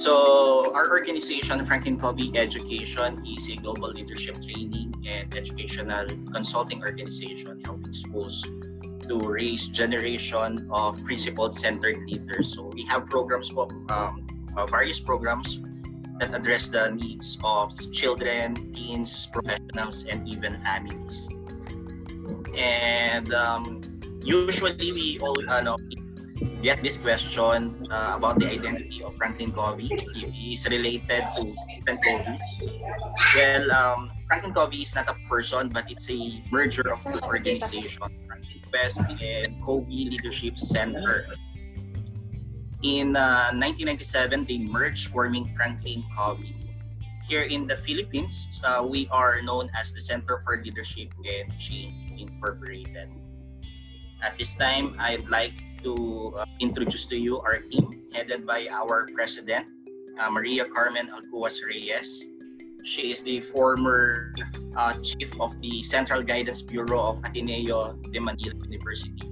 [0.00, 7.60] So our organization, Franklin Covey Education, is a global leadership training and educational consulting organization
[7.66, 8.40] helping schools
[9.04, 12.54] to raise generation of principle-centered leaders.
[12.54, 14.24] So we have programs, um,
[14.56, 15.60] uh, various programs
[16.18, 21.28] that address the needs of children, teens, professionals, and even families.
[22.56, 23.84] And um,
[24.24, 25.76] usually we all uh, know,
[26.62, 29.88] get this question uh, about the identity of Franklin Covey.
[30.12, 32.38] He is related to Stephen Covey.
[33.34, 37.96] Well, um, Franklin Covey is not a person, but it's a merger of two organizations,
[37.96, 41.24] Franklin Quest and Covey Leadership Center.
[42.82, 46.56] In uh, 1997, they merged, forming Franklin Covey.
[47.28, 52.20] Here in the Philippines, uh, we are known as the Center for Leadership and Change
[52.20, 53.08] Incorporated.
[54.22, 55.52] At this time, I'd like
[55.82, 59.66] to uh, introduce to you our team headed by our president,
[60.18, 62.28] uh, Maria Carmen Alcuas Reyes.
[62.84, 64.32] She is the former
[64.76, 69.22] uh, chief of the Central Guidance Bureau of Ateneo de Manila University.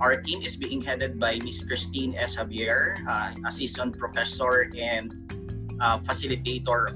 [0.00, 1.64] Our team is being headed by Ms.
[1.64, 2.36] Christine S.
[2.36, 5.14] Javier, uh, assistant professor and
[5.80, 6.92] uh, facilitator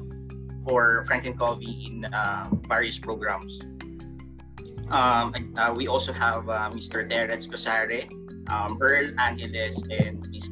[0.69, 3.62] for Franklin Covey in uh, various programs.
[4.91, 5.33] Um,
[5.77, 6.44] we also have
[6.75, 7.09] Mr.
[7.09, 8.11] Terence Cosare,
[8.51, 10.51] um, Earl Angeles, and Miss.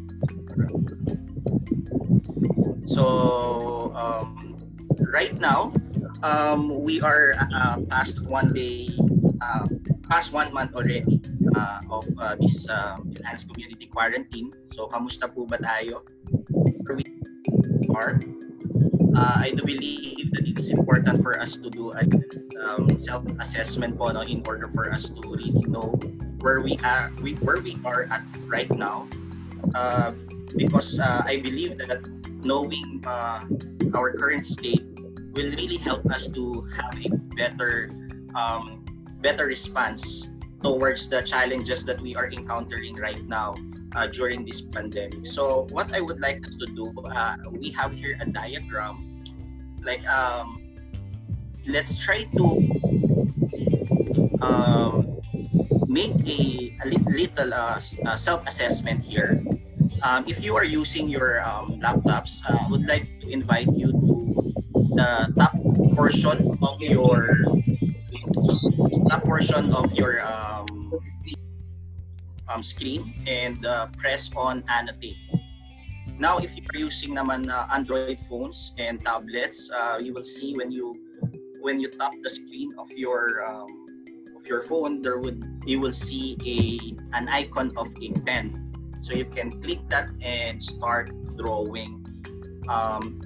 [2.87, 4.57] So um,
[5.13, 5.73] right now,
[6.23, 8.89] um, we are uh, past one day,
[9.41, 9.67] uh,
[10.09, 11.21] past one month already
[11.55, 14.53] uh, of uh, this uh, enhanced community quarantine.
[14.65, 16.03] So, kamusta po ba tayo?
[17.95, 18.21] Are.
[19.19, 22.07] Uh, I do believe that it is important for us to do a
[22.63, 25.99] um, self-assessment po, no, in order for us to really know
[26.41, 29.09] where we are, we, where we are at right now.
[29.75, 30.13] Uh,
[30.57, 32.01] because uh, I believe that
[32.43, 33.45] knowing uh,
[33.95, 34.85] our current state
[35.33, 37.91] will really help us to have a better,
[38.35, 38.85] um,
[39.21, 40.29] better response
[40.63, 43.55] towards the challenges that we are encountering right now
[43.95, 45.27] uh, during this pandemic.
[45.27, 49.23] So what I would like us to do, uh, we have here a diagram.
[49.83, 50.75] Like, um,
[51.67, 53.08] let's try to
[55.99, 59.43] make a, a little uh, uh, self-assessment here.
[60.07, 63.91] Um, if you are using your um, laptops, uh, I would like to invite you
[63.91, 64.07] to
[64.95, 65.59] the top
[65.99, 67.43] portion of your
[69.11, 70.67] top portion of your um,
[72.47, 75.19] um, screen and uh, press on annotate.
[76.19, 80.71] Now, if you're using naman uh, Android phones and tablets, uh, you will see when
[80.71, 80.95] you
[81.59, 83.88] when you tap the screen of your um,
[84.49, 88.73] your phone, there would you will see a an icon of a pen.
[89.01, 92.03] So you can click that and start drawing.
[92.69, 93.21] Um,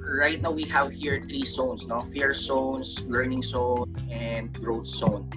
[0.00, 2.00] right now we have here three zones, no?
[2.14, 5.28] Fear zones, learning zone, and growth zone.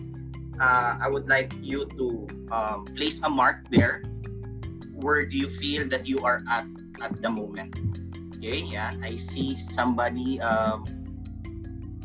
[0.60, 4.02] Uh, I would like you to um, place a mark there.
[4.98, 6.66] Where do you feel that you are at
[7.02, 7.78] at the moment?
[8.38, 10.86] Okay, yeah, I see somebody um,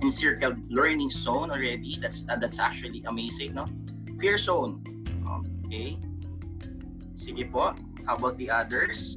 [0.03, 1.97] encircled learning zone already.
[2.03, 3.67] That's uh, that's actually amazing, no?
[4.19, 4.83] Fear zone.
[5.67, 5.97] Okay.
[7.15, 7.73] Sige po.
[8.05, 9.17] How about the others?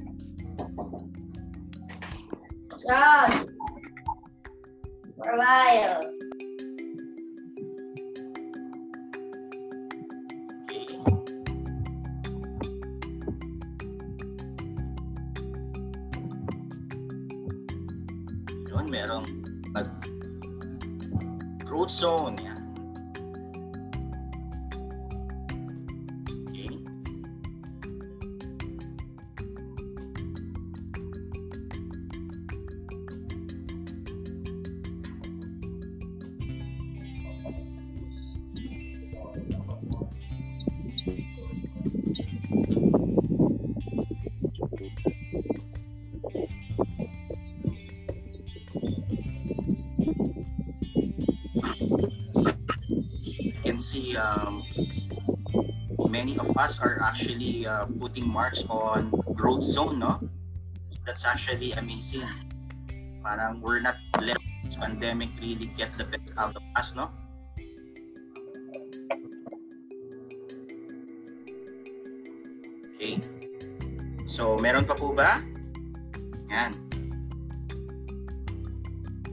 [2.78, 3.50] Just
[5.18, 6.06] for a while.
[10.70, 10.86] Okay.
[18.70, 19.35] Yun, merong
[21.88, 22.55] growth
[54.14, 54.62] um,
[56.06, 60.22] many of us are actually uh, putting marks on growth zone, no?
[61.06, 62.22] That's actually amazing.
[63.22, 67.10] Parang we're not let this pandemic really get the best out of us, no?
[72.94, 73.20] Okay.
[74.24, 75.44] So, meron pa po ba?
[76.48, 76.72] Yan.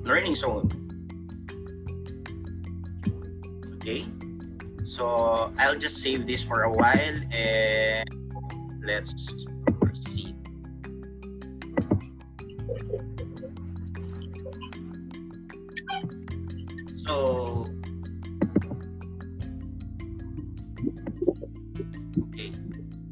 [0.04, 0.68] Learning zone.
[3.80, 4.04] Okay.
[4.94, 8.06] So I'll just save this for a while and
[8.86, 9.34] let's
[9.82, 10.38] proceed.
[17.10, 17.66] So.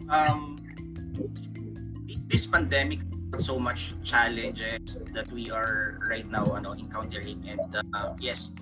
[0.06, 0.62] Um
[2.30, 3.00] this pandemic
[3.40, 8.54] so much challenges that we are right now ano, encountering and uh, yes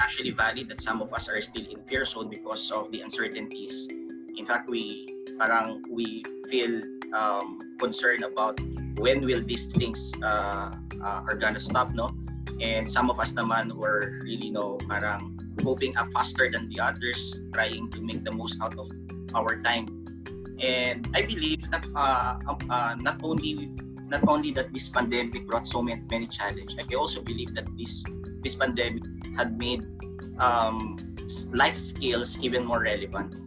[0.00, 3.86] actually valid that some of us are still in fear zone because of the uncertainties.
[4.36, 5.06] In fact we
[5.38, 6.82] parang we feel
[7.14, 8.60] um, concerned about
[8.98, 12.10] when will these things uh, uh, are gonna stop no?
[12.60, 17.38] And some of us naman were really know parang hoping up faster than the others
[17.54, 18.90] trying to make the most out of
[19.34, 19.86] our time.
[20.58, 23.70] And I believe that uh, uh, not only
[24.08, 28.02] not only that this pandemic brought so many, many challenges, I also believe that this
[28.42, 29.04] this pandemic
[29.38, 29.86] had made
[30.42, 30.98] um,
[31.54, 33.38] life skills even more relevant,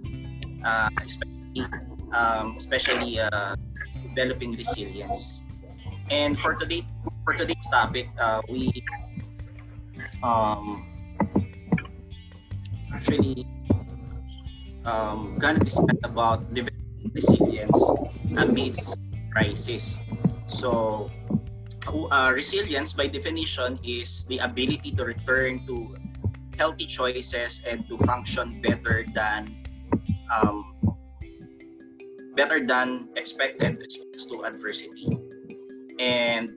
[0.64, 1.68] uh, especially
[2.16, 3.56] um, especially uh,
[4.16, 5.44] developing resilience.
[6.10, 6.88] And for today
[7.28, 8.72] for today's topic, uh, we
[10.24, 10.80] um,
[12.96, 13.48] actually
[14.88, 17.80] um, gonna discuss about developing resilience
[18.40, 18.96] amidst
[19.32, 20.00] crisis.
[20.48, 21.12] So,
[21.88, 25.96] uh, resilience by definition is the ability to return to
[26.58, 29.58] healthy choices and to function better than
[30.30, 30.76] um,
[32.36, 35.10] better than expected response to adversity.
[36.00, 36.54] And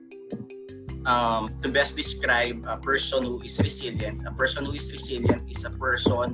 [1.05, 5.65] um, to best describe a person who is resilient, a person who is resilient is
[5.65, 6.33] a person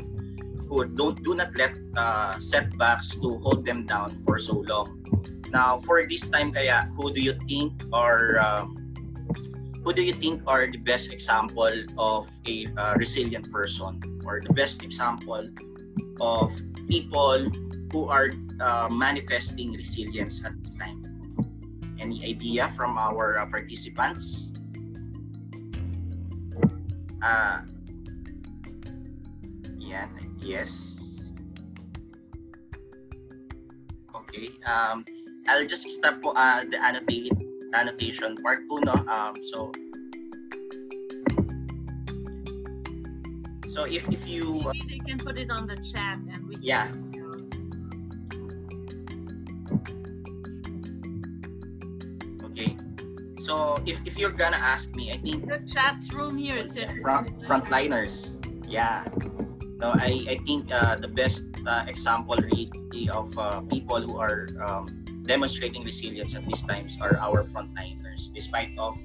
[0.70, 5.04] who don't do not let uh, setbacks to hold them down for so long.
[5.52, 8.81] Now, for this time kaya, who do you think are um,
[9.84, 14.54] who do you think are the best example of a uh, resilient person or the
[14.54, 15.50] best example
[16.22, 16.54] of
[16.88, 17.50] people
[17.92, 18.30] who are
[18.62, 21.02] uh, manifesting resilience at this time?
[22.00, 24.54] Any idea from our uh, participants?
[27.22, 27.62] Uh,
[29.78, 30.10] yan,
[30.42, 31.02] yes.
[34.14, 34.50] Okay.
[34.66, 35.06] Um,
[35.50, 37.34] I'll just start po uh, the annotate,
[37.74, 38.94] annotation part po, no?
[39.08, 39.72] Um, so,
[43.68, 44.62] so if, if you...
[44.74, 46.92] Maybe they can put it on the chat and we Yeah.
[52.52, 52.76] Okay.
[53.40, 56.92] So, if, if you're gonna ask me, I think The chat room here, it says
[57.02, 58.36] front, frontliners.
[58.68, 59.04] Yeah.
[59.82, 62.70] No, I, I think uh, the best uh, example really
[63.10, 68.74] of uh, people who are um, demonstrating resilience at these times are our frontliners, despite
[68.78, 68.98] of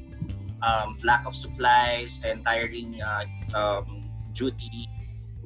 [0.63, 3.25] um, lack of supplies and tiring uh,
[3.55, 4.89] um, duty.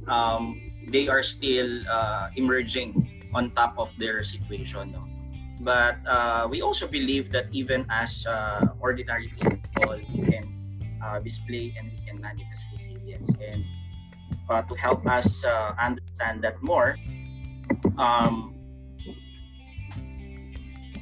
[0.08, 4.92] Um, they are still uh, emerging on top of their situation.
[4.92, 5.06] No?
[5.60, 10.46] But uh, we also believe that even as uh, ordinary people, we can
[11.04, 13.30] uh, display and we can manifest resilience.
[13.40, 13.64] And
[14.48, 15.44] uh, to help us
[15.78, 16.96] understand that more,
[17.98, 18.54] um,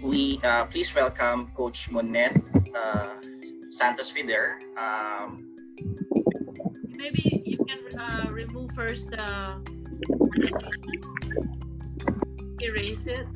[0.03, 2.37] we uh, please welcome Coach Monette
[2.75, 3.19] uh,
[3.71, 4.59] Santos Fider.
[4.79, 5.57] Um,
[6.97, 9.59] maybe you can uh, remove first the
[12.61, 13.27] erase it.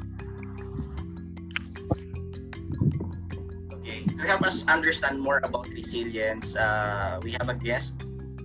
[3.73, 8.03] okay, to help us understand more about resilience, uh, we have a guest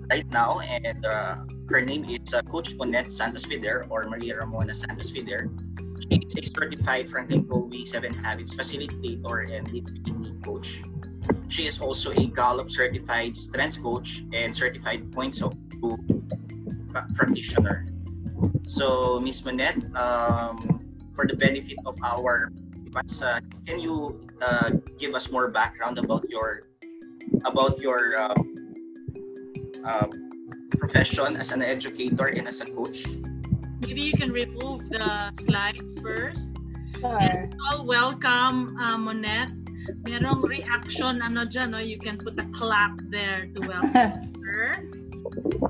[0.09, 1.35] right now, and uh,
[1.69, 5.49] her name is uh, Coach Monette Santos Fider or Maria Ramona Santos Fider.
[6.09, 9.87] Is a certified Franklin Covey Seven Habits facilitator and lead
[10.43, 10.81] coach.
[11.49, 15.99] She is also a Gallup certified strength coach and certified points of view
[17.15, 17.87] practitioner.
[18.63, 19.43] So, Ms.
[19.43, 20.79] Monette, um,
[21.15, 22.51] for the benefit of our
[23.21, 26.63] uh, can you uh, give us more background about your
[27.45, 28.35] about your uh,
[29.85, 30.07] uh,
[30.79, 33.05] profession as an educator and as a coach?
[33.79, 36.57] Maybe you can remove the slides first.
[36.99, 37.17] Sure.
[37.21, 39.53] And all welcome, uh, Monette.
[40.03, 41.79] Merong reaction, ano dyan, no?
[41.79, 44.81] you can put a clap there to welcome her.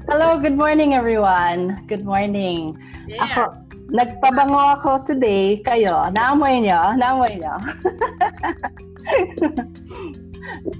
[0.08, 1.84] Hello, good morning everyone.
[1.92, 2.80] Good morning.
[3.12, 3.28] Yeah.
[3.28, 3.60] Ako,
[3.92, 5.60] nagpabango ako today.
[5.60, 6.96] Kayo, naamoy nyo?
[6.96, 7.60] Naamoy nyo?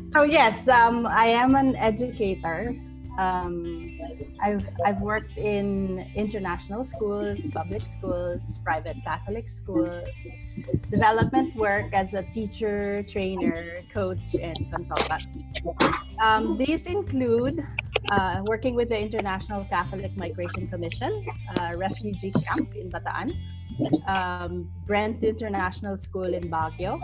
[0.16, 2.72] so yes, um, I am an educator.
[3.18, 4.00] Um,
[4.42, 10.08] I've I've worked in international schools, public schools, private Catholic schools,
[10.92, 15.26] development work as a teacher, trainer, coach, and consultant.
[16.22, 17.66] Um, these include
[18.12, 21.26] uh, working with the International Catholic Migration Commission,
[21.58, 23.34] uh, refugee camp in Bataan,
[24.08, 27.00] um, Brent International School in Baguio,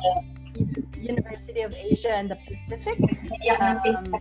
[0.98, 3.00] University of Asia and the Pacific,
[3.60, 4.16] um,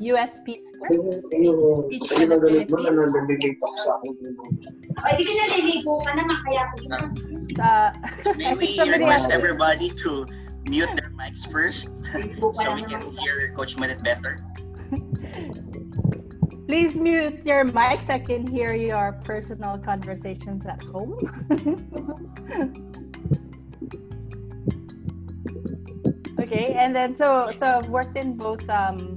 [0.00, 1.86] USP School.
[1.90, 2.70] Teach in the Philippines.
[4.98, 7.04] O, di ka naliligo ka naman, kaya ako yun.
[7.54, 7.92] Sa,
[8.34, 9.34] May I we think somebody request else.
[9.34, 10.26] everybody to
[10.66, 13.14] mute their mics first Naliligo ka so lang we can naman.
[13.18, 14.38] hear Coach Monette better.
[16.68, 18.10] Please mute your mics.
[18.12, 21.16] I can hear your personal conversations at home.
[26.40, 29.16] okay, and then so so I've worked in both um,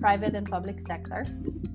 [0.00, 1.24] private and public sector,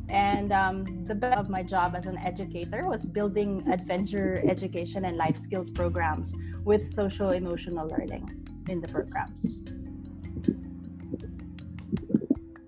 [0.10, 5.16] and um, the best of my job as an educator was building adventure education and
[5.16, 8.26] life skills programs with social emotional learning
[8.70, 9.64] in the programs.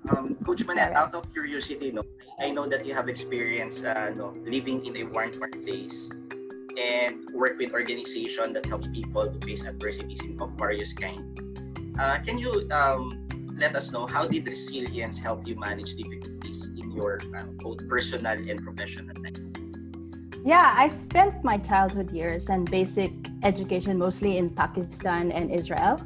[0.10, 1.14] Um, Coach Monette, Alright.
[1.14, 2.02] out of curiosity, no,
[2.40, 6.10] I know that you have experience uh, no, living in a warm place
[6.78, 11.26] and work with organization that helps people to face adversities in of various kind.
[12.00, 13.27] Uh, can you um,
[13.58, 18.38] let us know how did resilience help you manage difficulties in your uh, both personal
[18.38, 19.36] and professional life?
[20.46, 23.12] Yeah, I spent my childhood years and basic
[23.44, 26.00] education mostly in Pakistan and Israel.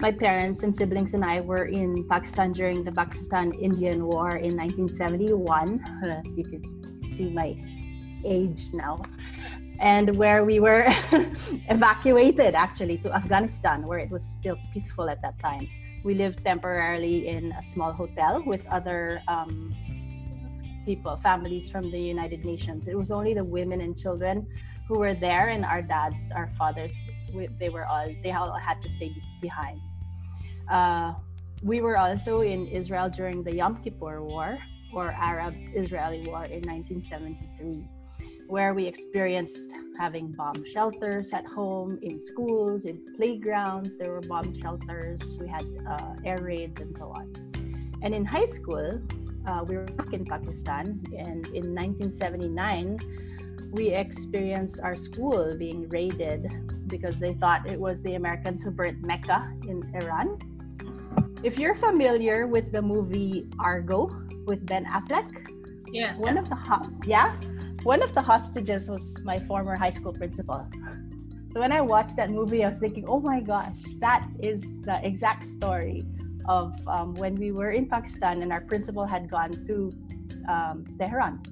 [0.00, 4.56] My parents and siblings and I were in Pakistan during the Pakistan Indian War in
[4.56, 5.84] 1971.
[6.02, 7.56] Uh, you can see my
[8.24, 9.02] age now.
[9.80, 10.84] And where we were
[11.68, 15.68] evacuated actually to Afghanistan, where it was still peaceful at that time.
[16.04, 19.74] We lived temporarily in a small hotel with other um,
[20.84, 22.88] people, families from the United Nations.
[22.88, 24.46] It was only the women and children
[24.88, 26.92] who were there, and our dads, our fathers,
[27.32, 29.80] we, they were all they all had to stay behind.
[30.68, 31.14] Uh,
[31.62, 34.58] we were also in Israel during the Yom Kippur War
[34.92, 37.86] or Arab-Israeli War in 1973,
[38.52, 43.96] where we experienced having bomb shelters at home, in schools, in playgrounds.
[43.96, 45.38] There were bomb shelters.
[45.40, 47.32] We had uh, air raids and so on.
[48.02, 49.00] And in high school,
[49.46, 52.98] uh, we were back in Pakistan, and in 1979,
[53.70, 56.46] we experienced our school being raided
[56.88, 60.36] because they thought it was the Americans who burnt Mecca in Iran.
[61.42, 64.10] If you're familiar with the movie Argo
[64.44, 65.30] with Ben Affleck,
[65.90, 66.20] Yes.
[66.22, 67.36] one of the ho- yeah,
[67.82, 70.66] one of the hostages was my former high school principal.
[71.52, 75.04] So when I watched that movie, I was thinking, oh my gosh, that is the
[75.04, 76.04] exact story
[76.48, 79.92] of um, when we were in Pakistan and our principal had gone to
[80.48, 81.42] um, Tehran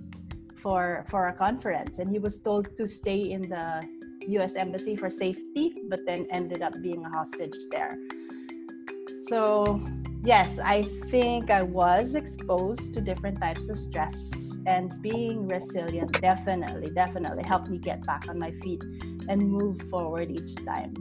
[0.56, 3.82] for for a conference, and he was told to stay in the
[4.28, 4.56] U.S.
[4.56, 7.98] embassy for safety, but then ended up being a hostage there.
[9.22, 9.82] So
[10.22, 16.90] yes, I think I was exposed to different types of stress, and being resilient definitely,
[16.90, 18.82] definitely helped me get back on my feet
[19.28, 20.94] and move forward each time.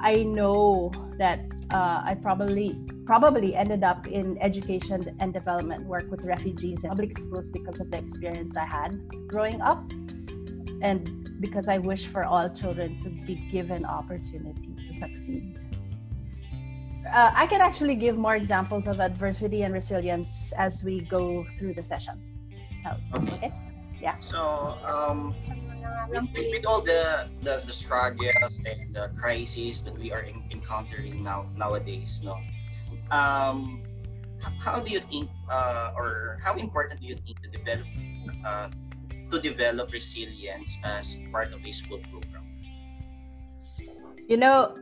[0.00, 1.40] I know that
[1.72, 7.12] uh, I probably probably ended up in education and development work with refugees in public
[7.16, 9.90] schools because of the experience I had growing up,
[10.82, 15.58] and because I wish for all children to be given opportunity to succeed.
[17.12, 21.74] Uh, I can actually give more examples of adversity and resilience as we go through
[21.74, 22.31] the session.
[22.86, 23.52] Okay.
[23.96, 24.12] okay.
[24.20, 25.34] So, um,
[26.10, 31.22] with, with, all the, the the struggles and the crises that we are en- encountering
[31.22, 32.38] now nowadays, no,
[33.10, 33.82] um,
[34.58, 37.86] how do you think, uh, or how important do you think to develop
[38.44, 38.68] uh,
[39.30, 42.44] to develop resilience as part of a school program?
[44.28, 44.74] You know,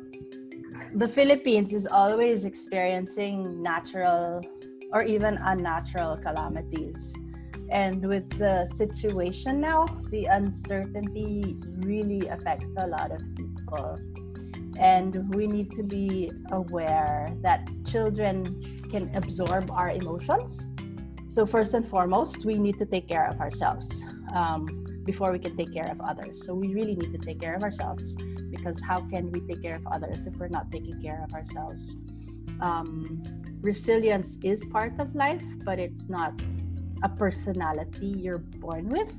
[0.94, 4.40] the Philippines is always experiencing natural
[4.92, 7.14] or even unnatural calamities.
[7.70, 13.98] And with the situation now, the uncertainty really affects a lot of people.
[14.78, 20.68] And we need to be aware that children can absorb our emotions.
[21.28, 24.66] So, first and foremost, we need to take care of ourselves um,
[25.04, 26.44] before we can take care of others.
[26.44, 28.16] So, we really need to take care of ourselves
[28.50, 31.96] because how can we take care of others if we're not taking care of ourselves?
[32.60, 33.22] Um,
[33.60, 36.42] resilience is part of life, but it's not
[37.02, 39.14] a personality you're born with.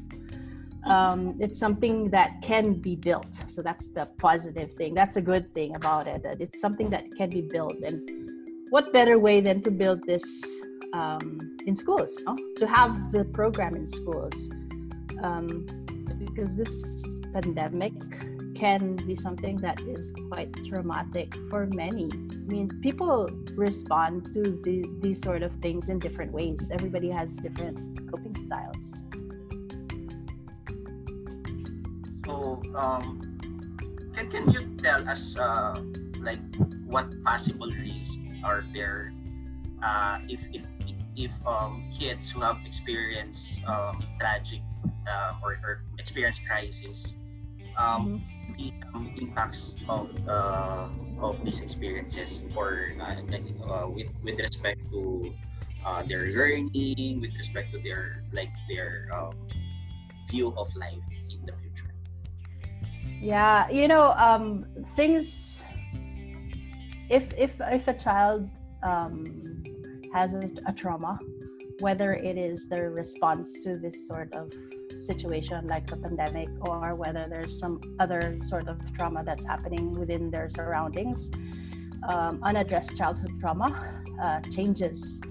[0.85, 3.43] Um, it's something that can be built.
[3.47, 4.93] So that's the positive thing.
[4.93, 6.23] That's a good thing about it.
[6.23, 7.75] That it's something that can be built.
[7.83, 8.09] And
[8.71, 10.25] what better way than to build this
[10.93, 12.19] um, in schools?
[12.25, 12.35] No?
[12.57, 14.49] To have the program in schools,
[15.21, 15.67] um,
[16.17, 17.93] because this pandemic
[18.61, 22.05] can be something that is quite traumatic for many.
[22.13, 26.69] I mean, people respond to the, these sort of things in different ways.
[26.71, 29.01] Everybody has different coping styles.
[32.23, 33.25] So, um,
[34.13, 35.81] can can you tell us uh,
[36.21, 36.37] like
[36.85, 39.11] what possible risks are there
[39.81, 40.61] uh, if if
[41.17, 44.61] if um, kids who have experienced um, tragic
[45.09, 47.17] uh, or, or experienced crisis
[47.81, 48.21] um,
[48.57, 50.87] the um, impacts of uh,
[51.19, 53.17] of these experiences for uh,
[53.65, 55.33] uh, with with respect to
[55.85, 59.33] uh, their learning, with respect to their like their um,
[60.29, 61.93] view of life in the future.
[63.21, 65.63] Yeah, you know, um, things.
[67.09, 68.47] If if if a child
[68.83, 69.25] um,
[70.13, 71.19] has a, a trauma,
[71.79, 74.53] whether it is their response to this sort of
[75.01, 80.29] situation like the pandemic or whether there's some other sort of trauma that's happening within
[80.29, 81.31] their surroundings
[82.09, 85.21] um, unaddressed childhood trauma uh, changes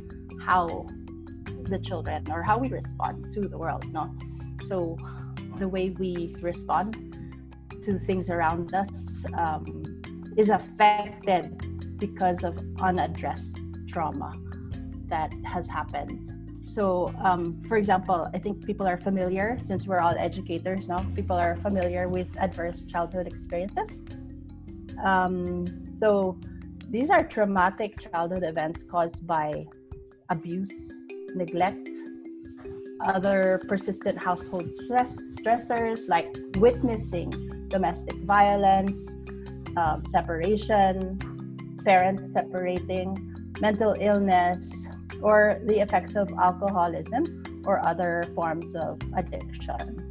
[0.40, 0.86] how
[1.64, 4.12] the children or how we respond to the world no?
[4.62, 4.96] So
[5.56, 7.16] the way we respond
[7.82, 10.02] to things around us um,
[10.36, 14.32] is affected because of unaddressed trauma
[15.08, 16.29] that has happened
[16.70, 21.34] so, um, for example, I think people are familiar, since we're all educators now, people
[21.34, 24.00] are familiar with adverse childhood experiences.
[25.02, 26.38] Um, so,
[26.88, 29.66] these are traumatic childhood events caused by
[30.28, 31.88] abuse, neglect,
[33.04, 37.30] other persistent household stress stressors like witnessing
[37.66, 39.16] domestic violence,
[39.76, 41.18] um, separation,
[41.84, 43.08] parents separating,
[43.60, 44.86] mental illness,
[45.22, 50.06] or the effects of alcoholism or other forms of addiction.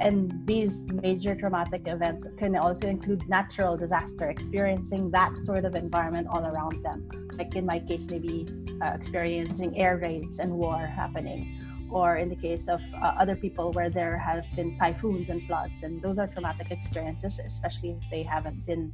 [0.00, 6.26] And these major traumatic events can also include natural disaster, experiencing that sort of environment
[6.30, 7.08] all around them.
[7.38, 8.46] Like in my case, maybe
[8.82, 11.60] uh, experiencing air raids and war happening,
[11.90, 15.84] or in the case of uh, other people where there have been typhoons and floods.
[15.84, 18.92] And those are traumatic experiences, especially if they haven't been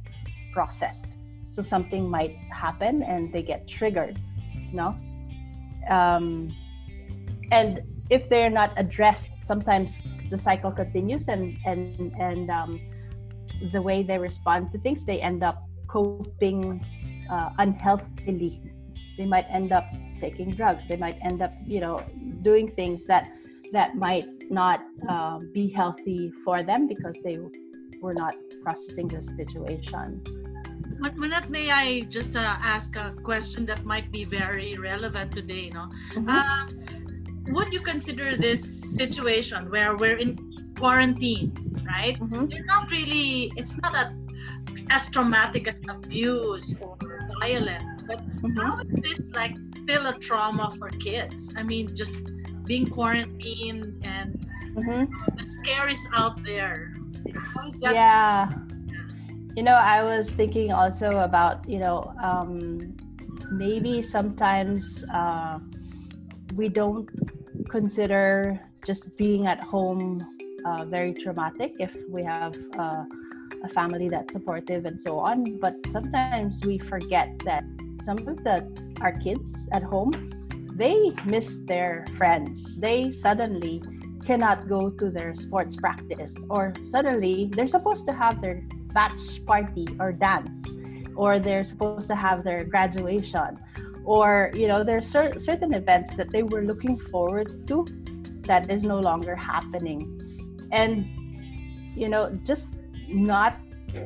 [0.53, 1.17] processed.
[1.49, 4.19] So something might happen and they get triggered,
[4.71, 4.95] no?
[5.89, 6.53] Um,
[7.51, 12.79] and if they're not addressed sometimes the cycle continues and and and um,
[13.71, 16.83] the way they respond to things they end up coping
[17.29, 18.61] uh, unhealthily.
[19.17, 19.85] They might end up
[20.19, 20.87] taking drugs.
[20.87, 22.03] They might end up you know
[22.41, 23.29] doing things that
[23.71, 27.37] that might not uh, be healthy for them because they
[28.01, 30.21] were not processing the situation
[31.01, 35.71] Monette, may I just uh, ask a question that might be very relevant today?
[35.73, 36.29] No, mm-hmm.
[36.29, 38.61] uh, would you consider this
[38.95, 40.37] situation where we're in
[40.77, 41.51] quarantine,
[41.85, 42.19] right?
[42.19, 42.51] Mm-hmm.
[42.51, 43.51] You're not really.
[43.57, 44.13] It's not a,
[44.91, 46.97] as traumatic as abuse or
[47.39, 48.57] violent, but mm-hmm.
[48.57, 51.51] how is this like still a trauma for kids?
[51.57, 52.29] I mean, just
[52.65, 55.05] being quarantined and mm-hmm.
[55.35, 56.93] the scare is out there.
[57.33, 57.95] How is that?
[57.95, 58.70] Yeah
[59.55, 62.95] you know, I was thinking also about, you know, um,
[63.51, 65.59] maybe sometimes uh,
[66.55, 67.09] we don't
[67.69, 70.25] consider just being at home
[70.65, 73.03] uh, very traumatic if we have uh,
[73.63, 75.59] a family that's supportive and so on.
[75.59, 77.63] But sometimes we forget that
[78.01, 80.11] some of the our kids at home
[80.75, 82.75] they miss their friends.
[82.77, 83.83] They suddenly
[84.25, 89.87] cannot go to their sports practice, or suddenly they're supposed to have their batch party
[89.99, 90.67] or dance
[91.15, 93.59] or they're supposed to have their graduation
[94.03, 97.85] or you know there's cer- certain events that they were looking forward to
[98.43, 100.19] that is no longer happening.
[100.71, 101.05] And
[101.95, 102.75] you know just
[103.09, 103.57] not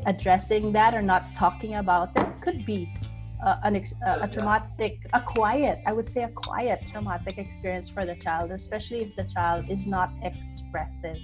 [0.05, 2.91] addressing that or not talking about it could be
[3.45, 7.87] uh, an ex- uh, a traumatic a quiet i would say a quiet traumatic experience
[7.87, 11.17] for the child especially if the child is not expressive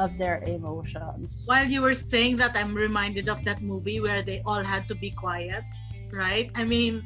[0.00, 1.44] of their emotions.
[1.44, 4.96] While you were saying that, I'm reminded of that movie where they all had to
[4.96, 5.62] be quiet,
[6.10, 6.50] right?
[6.56, 7.04] I mean,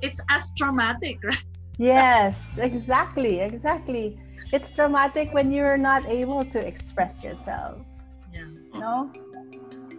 [0.00, 1.44] it's as traumatic, right?
[1.76, 4.16] Yes, exactly, exactly.
[4.52, 7.84] It's traumatic when you're not able to express yourself.
[8.32, 8.48] Yeah.
[8.80, 9.12] No?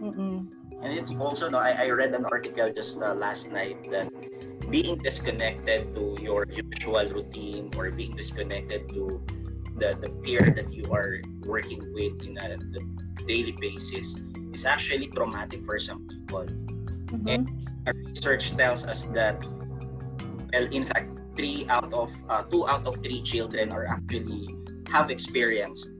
[0.02, 0.50] Mm-mm.
[0.82, 4.10] And it's also, no, I, I read an article just uh, last night that
[4.70, 9.22] being disconnected to your usual routine or being disconnected to
[9.76, 12.58] the, the peer that you are working with in a,
[13.26, 14.20] daily basis
[14.52, 16.44] is actually traumatic for some people.
[16.44, 17.28] Mm-hmm.
[17.28, 19.40] And our research tells us that,
[20.52, 24.46] well, in fact, three out of uh, two out of three children are actually
[24.92, 25.90] have experienced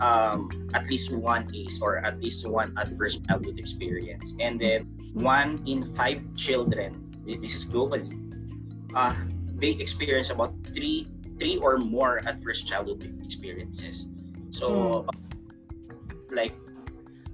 [0.00, 5.62] um, at least one case or at least one adverse childhood experience, and then one
[5.66, 6.94] in five children,
[7.26, 8.10] this is globally,
[8.94, 9.14] uh,
[9.58, 11.06] they experience about three
[11.38, 14.08] three or more adverse childhood experiences.
[14.50, 15.08] So, mm.
[16.30, 16.54] like,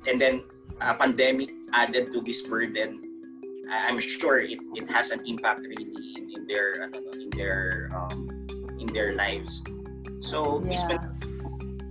[0.08, 0.44] and then
[0.80, 3.10] a pandemic added to this burden
[3.70, 8.26] I'm sure it, it has an impact really in, in their ano, in their um,
[8.78, 9.62] in their lives.
[10.20, 10.98] So, Yeah.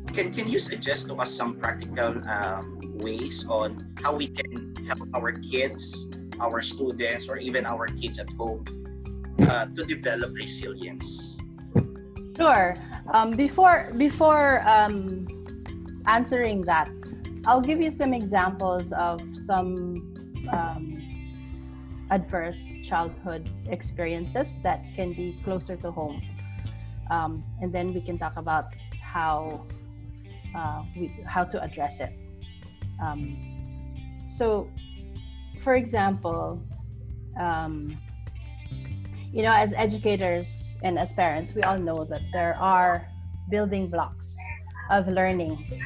[0.09, 5.05] Can can you suggest to us some practical um, ways on how we can help
[5.13, 6.09] our kids,
[6.41, 8.65] our students, or even our kids at home
[9.47, 11.38] uh, to develop resilience?
[12.39, 12.73] Sure.
[13.13, 15.27] Um, before before um,
[16.07, 16.89] answering that,
[17.45, 20.15] I'll give you some examples of some
[20.49, 20.95] um,
[22.11, 26.21] adverse childhood experiences that can be closer to home,
[27.11, 29.67] um, and then we can talk about how
[30.55, 32.13] uh, we how to address it.
[33.03, 33.35] Um,
[34.27, 34.69] so,
[35.59, 36.63] for example.
[37.37, 37.97] Um,
[39.31, 43.07] you know, as educators and as parents, we all know that there are
[43.49, 44.35] building blocks
[44.89, 45.79] of learning.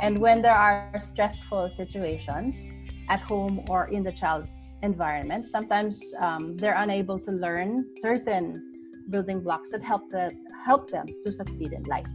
[0.00, 2.68] And when there are stressful situations
[3.08, 8.72] at home or in the child's environment, sometimes um, they're unable to learn certain
[9.08, 10.30] building blocks that help the,
[10.64, 12.06] help them to succeed in life.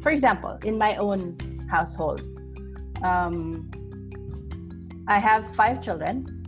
[0.00, 1.36] For example, in my own
[1.70, 2.22] household,
[3.02, 3.70] um,
[5.08, 6.41] I have five children.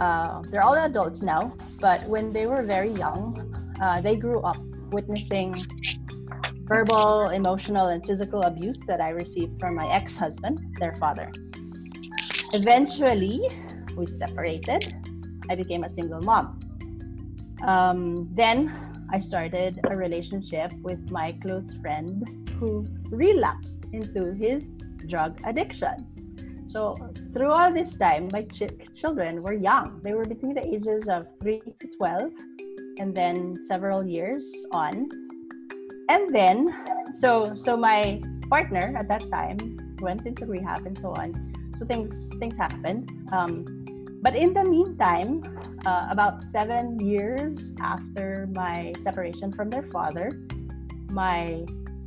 [0.00, 3.36] Uh, they're all adults now, but when they were very young,
[3.80, 4.56] uh, they grew up
[4.90, 5.64] witnessing
[6.64, 11.30] verbal, emotional, and physical abuse that I received from my ex husband, their father.
[12.52, 13.40] Eventually,
[13.96, 14.94] we separated.
[15.50, 16.60] I became a single mom.
[17.64, 18.70] Um, then
[19.12, 22.26] I started a relationship with my close friend
[22.58, 24.70] who relapsed into his
[25.06, 26.06] drug addiction.
[26.72, 26.96] So
[27.34, 30.00] through all this time, my ch- children were young.
[30.02, 32.32] They were between the ages of 3 to 12
[32.96, 35.12] and then several years on.
[36.08, 36.72] And then
[37.12, 39.60] so so my partner at that time
[40.00, 41.36] went into rehab and so on.
[41.76, 43.04] So things things happened.
[43.32, 43.68] Um,
[44.24, 45.44] but in the meantime,
[45.84, 50.30] uh, about seven years after my separation from their father,
[51.10, 51.66] my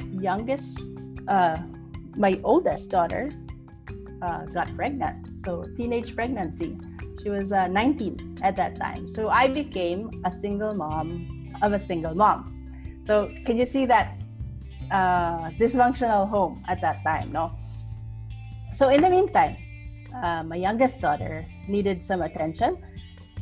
[0.10, 0.82] youngest,
[1.28, 1.62] uh,
[2.18, 3.30] my oldest daughter
[4.22, 5.28] uh, got pregnant.
[5.46, 6.78] So teenage pregnancy.
[7.22, 9.08] She was uh, 19 at that time.
[9.08, 12.52] So I became a single mom of a single mom.
[13.02, 14.18] So can you see that
[14.92, 17.32] uh, dysfunctional home at that time?
[17.32, 17.52] No.
[18.74, 19.58] So in the meantime,
[20.22, 22.78] uh, my youngest daughter needed some attention.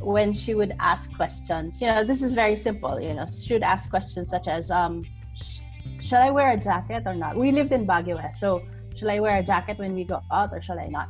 [0.00, 3.00] When she would ask questions, you know, this is very simple.
[3.00, 5.60] You know, she would ask questions such as, um, sh-
[6.00, 8.62] "Shall I wear a jacket or not?" We lived in Baguio, so
[8.94, 11.08] shall I wear a jacket when we go out or shall I not?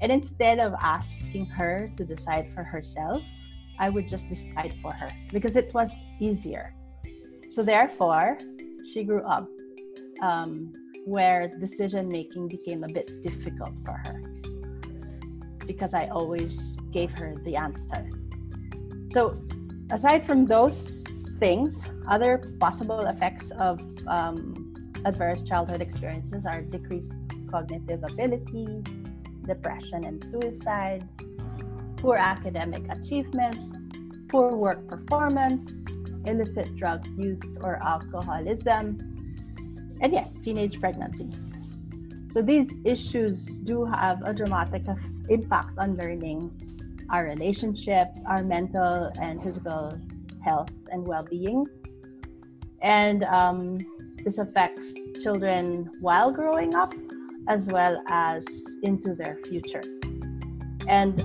[0.00, 3.22] And instead of asking her to decide for herself,
[3.78, 6.74] I would just decide for her because it was easier.
[7.50, 8.38] So therefore,
[8.92, 9.48] she grew up
[10.20, 10.72] um,
[11.04, 14.22] where decision making became a bit difficult for her
[15.66, 18.10] because I always gave her the answer.
[19.10, 19.40] So,
[19.90, 21.04] aside from those
[21.38, 27.14] things, other possible effects of um, adverse childhood experiences are decreased
[27.52, 28.82] cognitive ability,
[29.46, 31.06] depression and suicide,
[31.98, 35.86] poor academic achievement, poor work performance,
[36.26, 38.98] illicit drug use or alcoholism,
[40.00, 41.30] and yes, teenage pregnancy.
[42.32, 44.82] So these issues do have a dramatic
[45.28, 46.50] impact on learning,
[47.10, 50.00] our relationships, our mental and physical
[50.42, 51.66] health and well-being.
[52.80, 53.78] And um,
[54.24, 56.94] this affects children while growing up
[57.48, 58.46] as well as
[58.82, 59.82] into their future.
[60.88, 61.24] And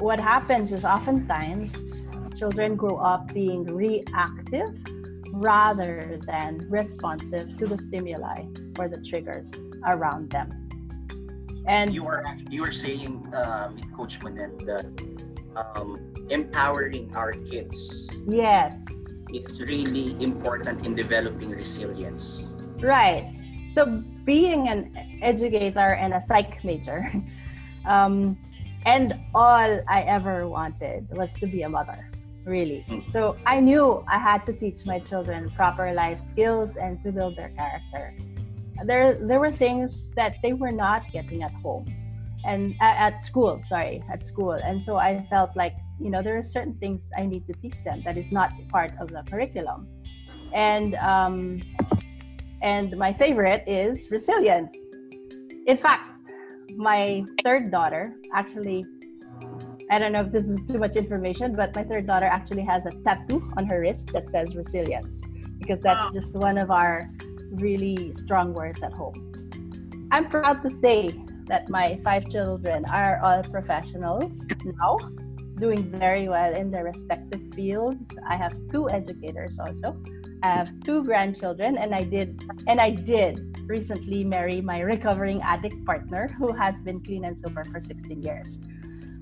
[0.00, 2.06] what happens is oftentimes
[2.38, 4.70] children grow up being reactive
[5.32, 8.44] rather than responsive to the stimuli
[8.78, 9.52] or the triggers
[9.86, 10.48] around them.
[11.66, 14.86] And You are you are saying, um, Coach Monette, that
[15.56, 18.84] um, empowering our kids yes,
[19.32, 22.46] It's really important in developing resilience.
[22.80, 23.32] right.
[23.74, 23.86] So
[24.24, 27.10] being an educator and a psych major,
[27.86, 28.38] um,
[28.86, 32.08] and all I ever wanted was to be a mother,
[32.44, 32.86] really.
[33.08, 37.34] So I knew I had to teach my children proper life skills and to build
[37.34, 38.14] their character.
[38.84, 41.92] There, there were things that they were not getting at home
[42.44, 44.52] and uh, at school, sorry, at school.
[44.52, 47.82] And so I felt like, you know, there are certain things I need to teach
[47.82, 49.88] them that is not part of the curriculum.
[50.52, 51.60] And um,
[52.64, 54.74] and my favorite is resilience.
[55.66, 56.10] In fact,
[56.76, 58.84] my third daughter actually
[59.90, 62.86] I don't know if this is too much information, but my third daughter actually has
[62.86, 65.22] a tattoo on her wrist that says resilience
[65.60, 66.12] because that's Wow.
[66.14, 67.10] just one of our
[67.50, 69.14] really strong words at home.
[70.10, 71.12] I'm proud to say
[71.46, 74.98] that my five children are all professionals now.
[75.56, 78.18] doing very well in their respective fields.
[78.28, 79.94] I have two educators also.
[80.44, 85.82] I have two grandchildren, and I did and I did recently marry my recovering addict
[85.86, 88.58] partner who has been clean and sober for 16 years.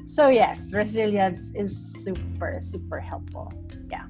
[0.05, 1.71] So yes, resilience is
[2.03, 3.53] super super helpful.
[3.89, 4.07] Yeah.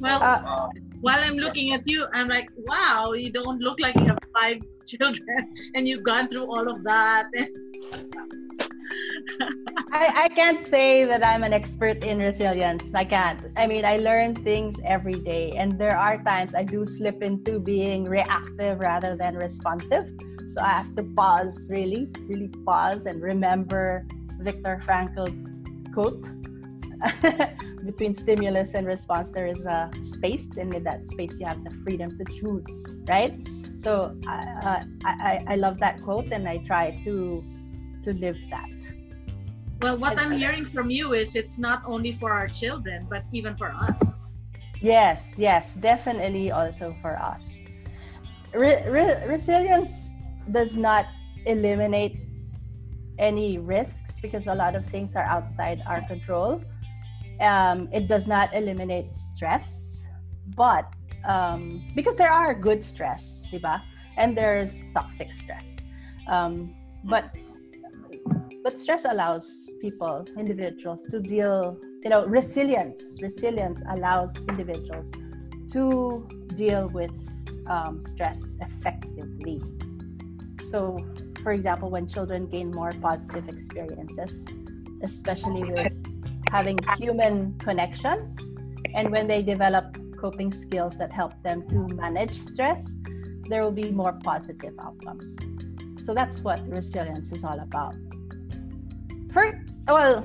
[0.00, 0.68] Well, Uh,
[1.02, 4.58] while I'm looking at you, I'm like, wow, you don't look like you have five
[4.90, 7.30] children and you've gone through all of that.
[9.92, 12.94] I, I can't say that I'm an expert in resilience.
[12.94, 13.40] I can't.
[13.56, 17.58] I mean, I learn things every day, and there are times I do slip into
[17.58, 20.10] being reactive rather than responsive.
[20.46, 24.06] So I have to pause, really, really pause and remember
[24.40, 25.38] Viktor Frankl's
[25.92, 26.26] quote
[27.84, 31.70] between stimulus and response, there is a space, and in that space, you have the
[31.82, 33.34] freedom to choose, right?
[33.76, 37.44] So uh, I, I, I love that quote, and I try to
[38.04, 38.83] to live that.
[39.80, 43.56] Well, what I'm hearing from you is it's not only for our children, but even
[43.56, 44.14] for us.
[44.80, 47.60] Yes, yes, definitely also for us.
[48.52, 50.10] Re- re- resilience
[50.50, 51.06] does not
[51.46, 52.20] eliminate
[53.18, 56.62] any risks because a lot of things are outside our control.
[57.40, 60.02] Um, it does not eliminate stress,
[60.54, 60.86] but
[61.24, 63.82] um, because there are good stress, diba?
[64.16, 65.76] And there's toxic stress.
[66.28, 67.36] Um, but
[68.64, 71.78] but stress allows people, individuals, to deal.
[72.02, 73.20] You know, resilience.
[73.22, 75.12] Resilience allows individuals
[75.72, 77.12] to deal with
[77.66, 79.62] um, stress effectively.
[80.62, 80.96] So,
[81.42, 84.46] for example, when children gain more positive experiences,
[85.02, 85.92] especially with
[86.50, 88.38] having human connections,
[88.94, 92.96] and when they develop coping skills that help them to manage stress,
[93.50, 95.36] there will be more positive outcomes.
[96.02, 97.94] So that's what resilience is all about.
[99.34, 100.24] For well,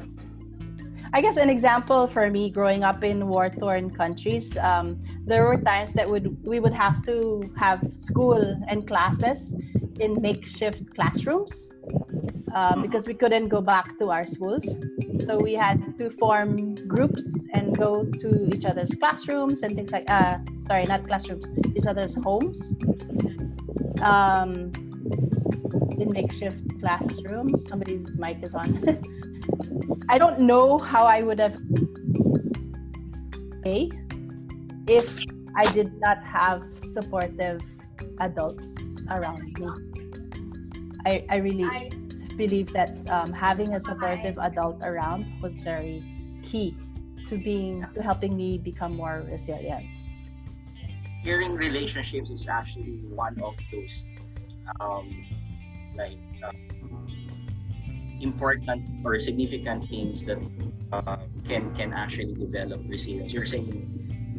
[1.14, 5.94] I guess an example for me growing up in war-torn countries, um, there were times
[5.96, 9.56] that would we would have to have school and classes
[10.00, 11.74] in makeshift classrooms
[12.54, 14.66] um, because we couldn't go back to our schools.
[15.26, 20.08] So we had to form groups and go to each other's classrooms and things like.
[20.08, 22.78] Uh, sorry, not classrooms, each other's homes.
[24.02, 24.72] Um,
[26.00, 27.68] in makeshift classrooms.
[27.68, 28.70] Somebody's mic is on.
[30.10, 31.58] I don't know how I would have
[33.60, 33.92] okay
[34.88, 35.20] if
[35.56, 37.62] I did not have supportive
[38.20, 39.68] adults around me.
[41.06, 41.90] I, I really I,
[42.36, 46.04] believe that um, having a supportive adult around was very
[46.44, 46.76] key
[47.28, 49.86] to being to helping me become more resilient.
[51.24, 54.06] Caring relationships is actually one of those
[54.80, 55.26] um,
[56.00, 56.56] like uh,
[58.24, 60.40] important or significant things that
[60.96, 63.36] uh, can can actually develop resilience.
[63.36, 63.84] You're saying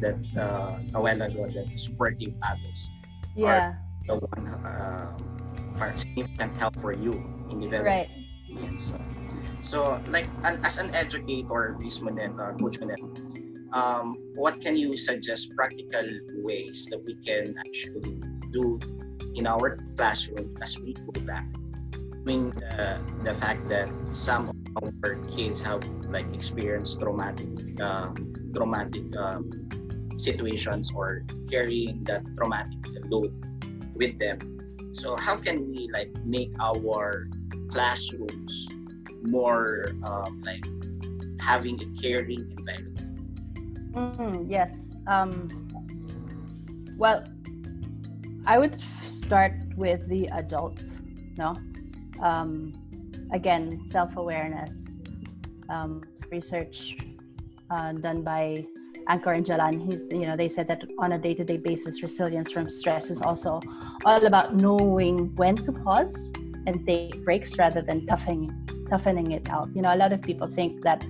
[0.01, 2.89] that uh, a while ago that supportive adults
[3.37, 3.77] Yeah,
[4.09, 5.13] the one uh,
[5.95, 7.13] significant help for you
[7.49, 8.09] in developing right.
[8.49, 8.89] resilience.
[8.89, 8.97] So,
[9.61, 12.99] so like an, as an educator, Miss Monette, uh, Coach Monette,
[13.73, 16.05] um, what can you suggest practical
[16.43, 18.19] ways that we can actually
[18.51, 18.79] do
[19.35, 21.45] in our classroom as we go back?
[22.23, 27.49] The, the fact that some of our kids have like experienced traumatic
[27.81, 28.13] uh,
[28.53, 29.49] traumatic um,
[30.17, 32.77] situations or carrying that traumatic
[33.09, 33.33] load
[33.95, 34.37] with them.
[34.93, 37.27] So how can we like make our
[37.71, 38.69] classrooms
[39.23, 40.65] more um, like
[41.41, 43.93] having a caring environment?
[43.93, 44.95] Mm, yes.
[45.07, 45.49] Um,
[46.97, 47.25] well,
[48.45, 48.77] I would
[49.07, 50.83] start with the adult.
[51.37, 51.57] No,
[52.21, 52.73] um,
[53.31, 54.97] again, self-awareness.
[55.69, 56.97] Um, research
[57.69, 58.65] uh, done by
[59.09, 59.85] Achor and Gielan.
[59.85, 63.61] He's, you know, they said that on a day-to-day basis, resilience from stress is also
[64.05, 66.33] all about knowing when to pause
[66.67, 68.51] and take breaks rather than toughening
[68.89, 69.69] toughening it out.
[69.73, 71.05] You know, a lot of people think that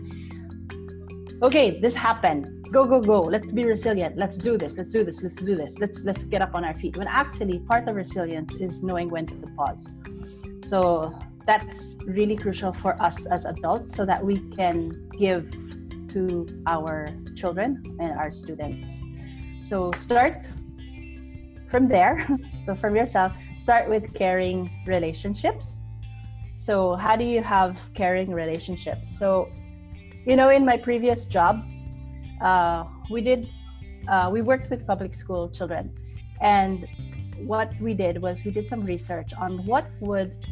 [1.41, 2.60] okay, this happened.
[2.71, 3.21] Go, go, go.
[3.21, 4.15] Let's be resilient.
[4.17, 4.77] Let's do this.
[4.77, 5.21] Let's do this.
[5.21, 5.77] Let's do this.
[5.79, 6.95] Let's let's get up on our feet.
[6.95, 9.95] When actually part of resilience is knowing when to pause.
[10.63, 11.13] So
[11.45, 15.51] that's really crucial for us as adults so that we can give
[16.13, 19.03] to our children and our students.
[19.63, 20.45] So start
[21.69, 22.25] from there.
[22.59, 25.81] So from yourself, start with caring relationships.
[26.55, 29.11] So how do you have caring relationships?
[29.11, 29.49] So
[30.25, 31.65] you know, in my previous job,
[32.41, 33.47] uh, we did
[34.09, 35.93] uh, we worked with public school children,
[36.41, 36.87] and
[37.37, 40.47] what we did was we did some research on what would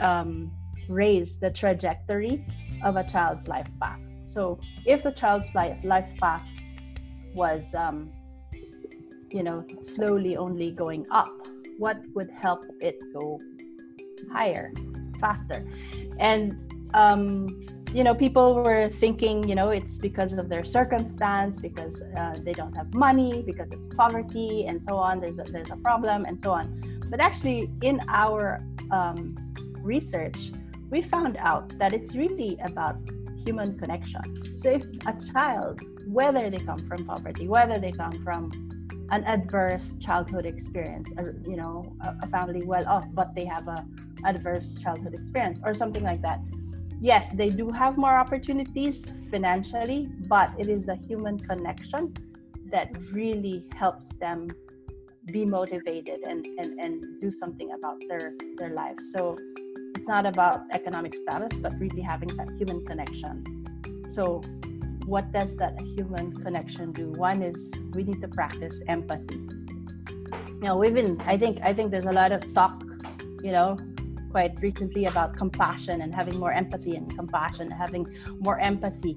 [0.00, 0.50] um,
[0.88, 2.44] raise the trajectory
[2.84, 4.00] of a child's life path.
[4.26, 6.48] So if the child's life life path
[7.34, 8.10] was um,
[9.30, 11.32] you know slowly only going up,
[11.78, 13.38] what would help it go
[14.32, 14.72] higher,
[15.20, 15.64] faster?
[16.18, 22.02] And um, you know, people were thinking, you know, it's because of their circumstance, because
[22.18, 25.20] uh, they don't have money, because it's poverty, and so on.
[25.20, 26.64] There's a, there's a problem, and so on.
[27.08, 29.36] But actually, in our um,
[29.80, 30.50] research,
[30.90, 32.96] we found out that it's really about
[33.46, 34.58] human connection.
[34.58, 38.50] So if a child, whether they come from poverty, whether they come from
[39.12, 41.12] an adverse childhood experience,
[41.46, 43.86] you know, a, a family well off, but they have a
[44.24, 46.40] adverse childhood experience, or something like that
[47.00, 52.14] yes, they do have more opportunities financially, but it is the human connection
[52.70, 54.48] that really helps them
[55.26, 59.12] be motivated and, and, and do something about their, their lives.
[59.12, 59.36] So
[59.94, 63.64] it's not about economic status, but really having that human connection.
[64.10, 64.42] So,
[65.06, 67.12] what does that human connection do?
[67.12, 69.36] One is we need to practice empathy.
[69.36, 72.82] You know, we've been, I think, I think there's a lot of talk,
[73.42, 73.78] you know,
[74.34, 78.04] quite recently about compassion and having more empathy and compassion, having
[78.40, 79.16] more empathy.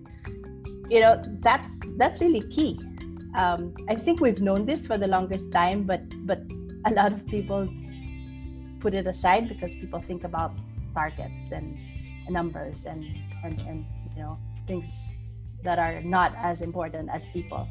[0.94, 2.80] You know, that's that's really key.
[3.36, 6.42] Um, I think we've known this for the longest time, but but
[6.86, 7.68] a lot of people
[8.80, 10.54] put it aside because people think about
[10.94, 11.66] targets and
[12.30, 13.02] numbers and
[13.44, 14.90] and, and you know things
[15.64, 17.68] that are not as important as people.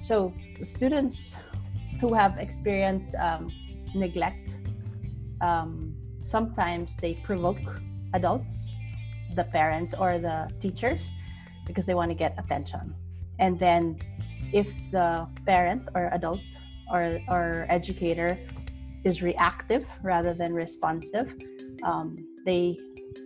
[0.00, 0.32] So
[0.62, 1.36] students
[2.00, 3.52] who have experienced um,
[3.94, 4.48] neglect
[5.42, 7.80] um, sometimes they provoke
[8.14, 8.76] adults,
[9.34, 11.12] the parents or the teachers,
[11.66, 12.94] because they want to get attention.
[13.38, 13.98] And then
[14.52, 16.40] if the parent or adult
[16.90, 18.38] or, or educator
[19.04, 21.32] is reactive rather than responsive,
[21.82, 22.78] um, they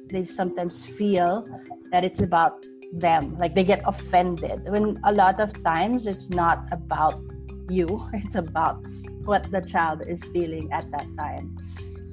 [0.08, 1.46] they sometimes feel
[1.90, 6.66] that it's about them like they get offended when a lot of times it's not
[6.72, 7.20] about
[7.68, 8.84] you it's about
[9.24, 11.56] what the child is feeling at that time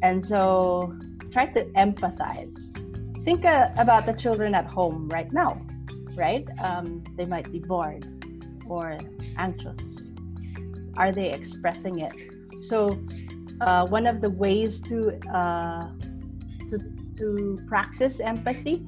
[0.01, 0.95] and so
[1.31, 2.55] try to empathize.
[3.23, 5.65] Think uh, about the children at home right now,
[6.15, 6.47] right?
[6.62, 8.05] Um, they might be bored
[8.67, 8.97] or
[9.38, 10.10] anxious.
[10.97, 12.13] Are they expressing it?
[12.63, 12.99] So,
[13.62, 15.89] uh, one of the ways to, uh,
[16.69, 16.77] to,
[17.17, 18.86] to practice empathy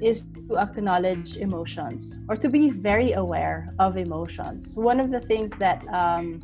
[0.00, 4.76] is to acknowledge emotions or to be very aware of emotions.
[4.76, 6.40] One of the things that um,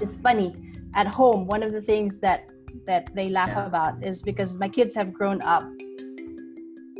[0.00, 0.54] is funny
[0.94, 2.50] at home, one of the things that
[2.90, 3.70] that they laugh yeah.
[3.70, 5.64] about is because my kids have grown up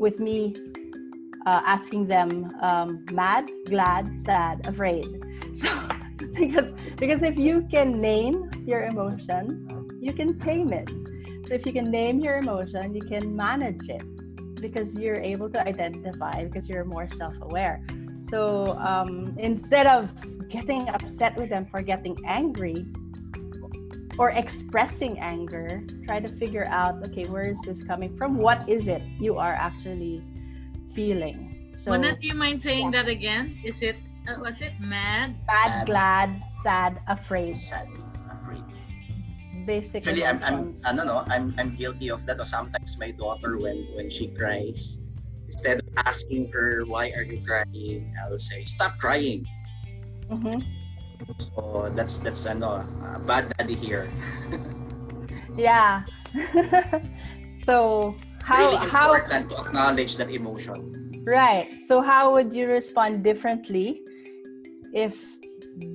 [0.04, 0.54] with me
[1.46, 2.30] uh, asking them
[2.68, 5.10] um, mad, glad, sad, afraid.
[5.60, 5.68] So
[6.40, 6.68] because
[7.02, 8.36] because if you can name
[8.70, 9.44] your emotion,
[10.06, 10.88] you can tame it.
[11.46, 14.06] So if you can name your emotion, you can manage it
[14.66, 17.76] because you're able to identify because you're more self-aware.
[18.30, 18.40] So
[18.90, 19.10] um,
[19.50, 20.02] instead of
[20.56, 22.78] getting upset with them for getting angry,
[24.18, 28.36] or expressing anger, try to figure out okay, where is this coming from?
[28.36, 30.22] What is it you are actually
[30.94, 31.74] feeling?
[31.78, 33.02] So, Monette, do you mind saying yeah.
[33.02, 33.58] that again?
[33.64, 33.96] Is it
[34.28, 34.72] uh, what's it?
[34.78, 37.56] Mad, bad, glad, sad, afraid.
[37.56, 37.88] Sad,
[38.28, 38.64] afraid.
[39.64, 40.06] Basic.
[40.06, 41.24] Actually, I'm, I'm, I don't know.
[41.28, 42.38] I'm, I'm guilty of that.
[42.38, 44.98] Or sometimes my daughter, when when she cries,
[45.48, 49.46] instead of asking her why are you crying, I'll say stop crying.
[50.28, 50.60] Mm-hmm
[51.38, 54.10] so that's that's ano, uh, bad daddy here.
[55.56, 56.04] yeah.
[57.64, 61.22] so how really how important to acknowledge that emotion.
[61.24, 61.84] Right.
[61.84, 64.02] So how would you respond differently
[64.92, 65.20] if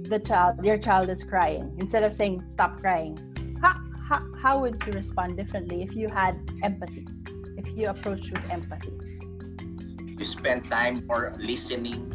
[0.09, 3.17] the child your child is crying instead of saying stop crying?
[3.61, 3.73] How,
[4.07, 7.07] how, how would you respond differently if you had empathy?
[7.57, 8.93] If you approach with empathy?
[10.17, 12.13] You spend time for listening.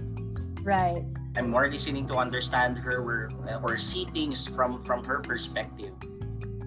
[0.62, 1.04] Right
[1.36, 3.30] I'm more listening to understand her or,
[3.62, 5.94] or see things from from her perspective.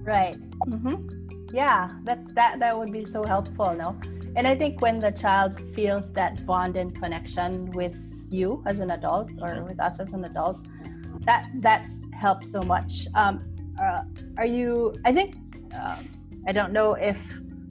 [0.03, 0.35] Right.
[0.67, 1.53] Mm-hmm.
[1.53, 2.59] Yeah, that's that.
[2.59, 3.99] That would be so helpful, no?
[4.35, 7.97] And I think when the child feels that bond and connection with
[8.29, 10.65] you as an adult or with us as an adult,
[11.25, 13.07] that that helps so much.
[13.15, 13.43] Um,
[13.81, 14.03] uh,
[14.37, 14.95] are you?
[15.05, 15.35] I think
[15.75, 15.97] uh,
[16.47, 17.19] I don't know if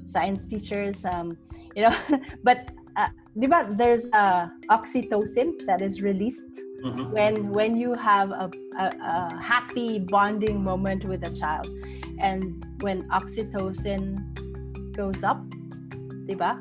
[0.05, 1.38] science teachers, um,
[1.74, 1.97] you know,
[2.45, 7.12] but uh, there's uh, oxytocin that is released mm-hmm.
[7.12, 11.68] when when you have a, a, a, happy bonding moment with a child
[12.18, 14.18] and when oxytocin
[14.93, 15.43] goes up
[16.26, 16.59] diba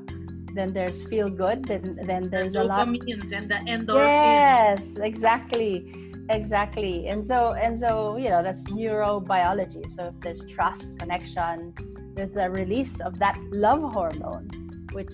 [0.54, 2.94] then there's feel good then then there's the a lot of.
[2.94, 5.94] and the endorphins yes exactly
[6.30, 11.74] exactly and so and so you know that's neurobiology so if there's trust connection
[12.16, 14.50] there's the release of that love hormone
[14.94, 15.14] which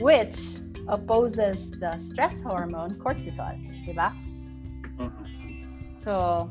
[0.00, 0.38] which
[0.88, 3.54] opposes the stress hormone cortisol,
[3.86, 4.12] diba?
[6.00, 6.50] So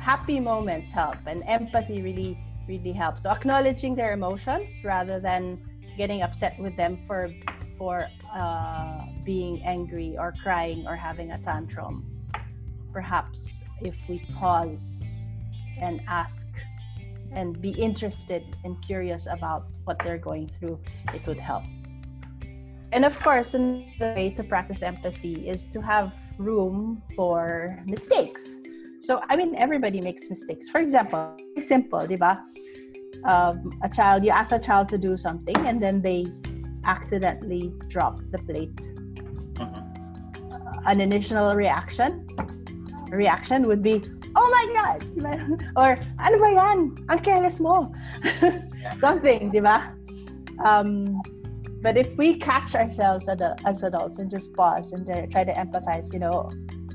[0.00, 3.24] happy moments help and empathy really really helps.
[3.24, 5.58] So acknowledging their emotions rather than
[5.96, 7.30] getting upset with them for
[7.78, 12.04] for uh, being angry or crying or having a tantrum.
[12.92, 15.26] Perhaps if we pause
[15.80, 16.46] and ask
[17.32, 20.78] and be interested and curious about what they're going through,
[21.12, 21.64] it would help.
[22.92, 28.63] And of course, another way to practice empathy is to have room for mistakes.
[29.04, 30.70] So, I mean, everybody makes mistakes.
[30.70, 32.40] For example, simple, di ba?
[33.28, 36.24] Um, a child, you ask a child to do something and then they
[36.86, 38.80] accidentally drop the plate.
[39.60, 39.84] Mhm.
[40.88, 42.24] An initial reaction,
[43.12, 44.00] reaction would be,
[44.36, 45.04] oh my God!
[45.76, 46.96] Or, ano ba yan?
[47.12, 47.92] Ang careless mo.
[49.04, 49.92] Something, di ba?
[50.64, 51.20] Um,
[51.84, 53.36] but if we catch ourselves as,
[53.68, 56.48] as adults and just pause and try to empathize, you know,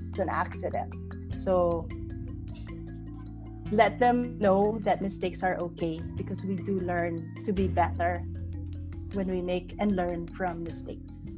[0.09, 0.89] it's an accident.
[1.37, 1.85] So
[3.71, 8.23] let them know that mistakes are okay because we do learn to be better
[9.13, 11.35] when we make and learn from mistakes.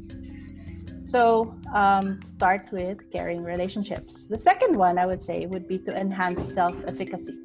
[1.06, 4.28] So um, start with caring relationships.
[4.28, 7.38] The second one I would say would be to enhance self-efficacy.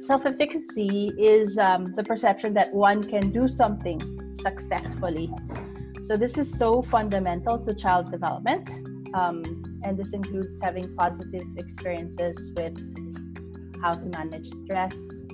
[0.00, 4.00] Self-efficacy is um, the perception that one can do something
[4.42, 5.32] successfully.
[6.02, 8.68] So this is so fundamental to child development,
[9.14, 9.42] um,
[9.84, 12.74] and this includes having positive experiences with
[13.82, 15.26] how to manage stress,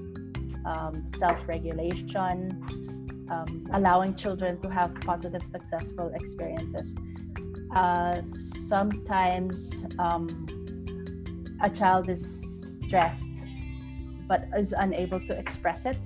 [0.65, 6.97] um, self-regulation, um, allowing children to have positive, successful experiences.
[7.75, 8.21] Uh,
[8.69, 10.47] sometimes um,
[11.63, 13.45] a child is stressed
[14.27, 15.97] but is unable to express it.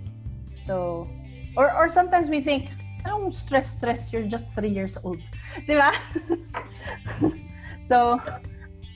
[0.56, 1.08] So,
[1.56, 2.70] or, or sometimes we think,
[3.06, 5.20] oh, stress, stress, you're just three years old.
[7.80, 8.20] So,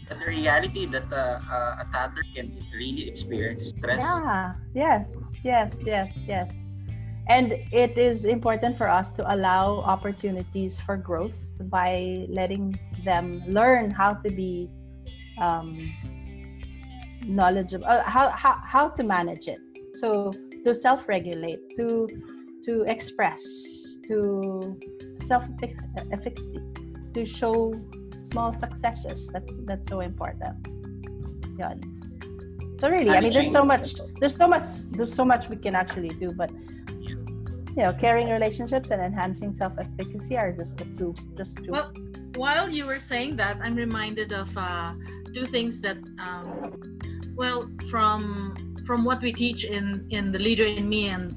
[0.08, 3.98] But the reality that uh, uh, a toddler can really experience stress.
[3.98, 6.50] Yeah, yes, yes, yes, yes.
[7.28, 11.38] And it is important for us to allow opportunities for growth
[11.70, 14.68] by letting them learn how to be
[15.38, 15.78] um,
[17.24, 19.60] knowledgeable, uh, how, how, how to manage it.
[19.94, 20.32] So
[20.64, 22.08] to self-regulate, to
[22.64, 23.42] to express,
[24.06, 24.78] to
[25.16, 26.60] self-efficacy,
[27.14, 27.74] to show
[28.10, 29.28] small successes.
[29.28, 30.66] That's that's so important.
[31.58, 31.80] Yun.
[32.80, 35.74] So really, I mean, there's so much, there's so much, there's so much we can
[35.76, 36.32] actually do.
[36.32, 36.50] But
[37.76, 41.70] you know, caring relationships and enhancing self-efficacy are just the two, just two.
[41.70, 41.92] Well,
[42.34, 44.94] while you were saying that, I'm reminded of uh,
[45.32, 46.98] two things that, um,
[47.36, 51.36] well, from from what we teach in in the Leader in Me and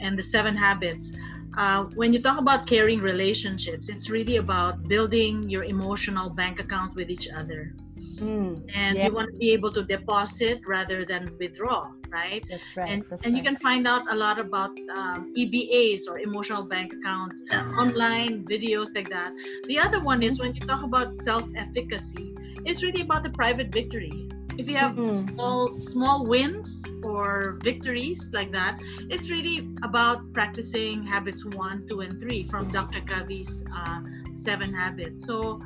[0.00, 1.12] and the Seven Habits.
[1.56, 6.94] Uh, when you talk about caring relationships, it's really about building your emotional bank account
[6.94, 7.74] with each other.
[8.20, 9.06] Mm, and yeah.
[9.06, 12.90] you want to be able to deposit rather than withdraw right that's right.
[12.90, 16.92] and that's and you can find out a lot about um, ebas or emotional bank
[16.92, 17.44] accounts
[17.78, 19.32] online videos like that
[19.68, 22.34] the other one is when you talk about self-efficacy
[22.66, 24.28] it's really about the private victory
[24.60, 25.10] if you have Mhm.
[25.32, 28.74] small small wins or victories like that
[29.08, 34.00] it's really about practicing habits one two and three from dr Covey's uh,
[34.32, 35.60] seven habits so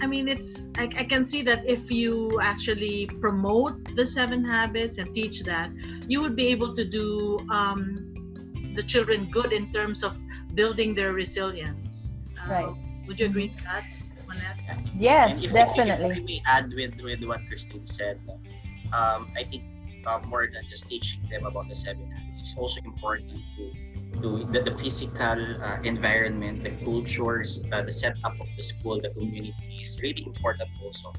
[0.00, 4.98] I mean, it's I, I can see that if you actually promote the seven habits
[4.98, 5.70] and teach that,
[6.06, 8.14] you would be able to do um,
[8.76, 10.16] the children good in terms of
[10.54, 12.14] building their resilience.
[12.40, 12.74] Uh, Right.
[13.08, 13.84] Would you agree with that,
[14.98, 16.10] Yes, if, definitely.
[16.10, 18.20] If I may add with, with what Christine said,
[18.92, 19.64] um, I think
[20.06, 23.72] uh, more than just teaching them about the seven habits, it's also important to
[24.20, 29.10] to the, the physical uh, environment, the cultures, uh, the setup of the school, the
[29.10, 31.12] community is really important also.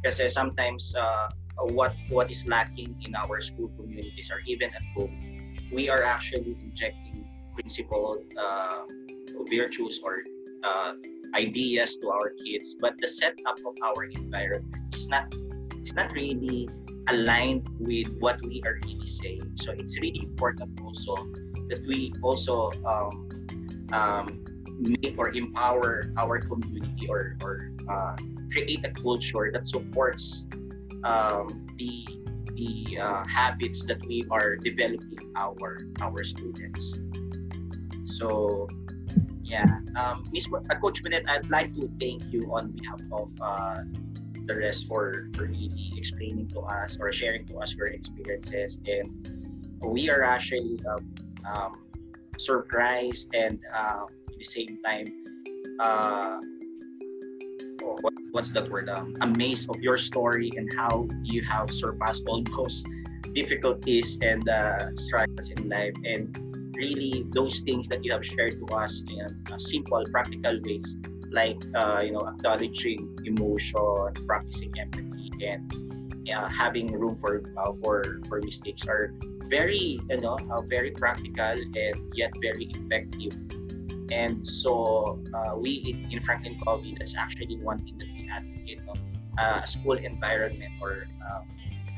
[0.00, 1.28] Because sometimes uh,
[1.74, 6.54] what what is lacking in our school communities or even at home, we are actually
[6.62, 8.86] injecting principle uh,
[9.50, 10.22] virtues or
[10.62, 10.92] uh,
[11.34, 15.32] ideas to our kids, but the setup of our environment is not
[15.82, 16.68] is not really
[17.08, 19.52] aligned with what we are really saying.
[19.56, 21.16] So it's really important also
[21.68, 23.12] that we also um,
[23.92, 24.44] um,
[24.78, 28.16] make or empower our community or, or uh,
[28.52, 30.44] create a culture that supports
[31.04, 32.04] um, the
[32.54, 36.98] the uh, habits that we are developing our our students.
[38.04, 38.66] So
[39.48, 39.64] yeah,
[39.96, 43.80] um, Miss uh, Coach Bennett, I'd like to thank you on behalf of uh,
[44.46, 49.08] the rest for, for really explaining to us or sharing to us your experiences and
[49.84, 51.14] we are actually um,
[51.52, 51.72] um,
[52.38, 55.06] surprised and uh, at the same time
[55.80, 56.40] uh,
[58.00, 58.88] what, what's that word?
[58.88, 62.84] Um, amazed of your story and how you have surpassed all those
[63.34, 65.94] difficulties and uh, struggles in life.
[66.04, 66.47] And
[66.78, 70.94] really, those things that you have shared to us in uh, simple, practical ways,
[71.30, 75.66] like uh, you know, acknowledging emotion, practicing empathy, and
[76.30, 79.12] uh, having room for uh, for for mistakes are
[79.50, 83.34] very you know uh, very practical and yet very effective.
[84.10, 88.80] And so uh, we in, in Franklin Covey, that's actually one thing that we advocate
[89.38, 91.44] uh, a school environment or um,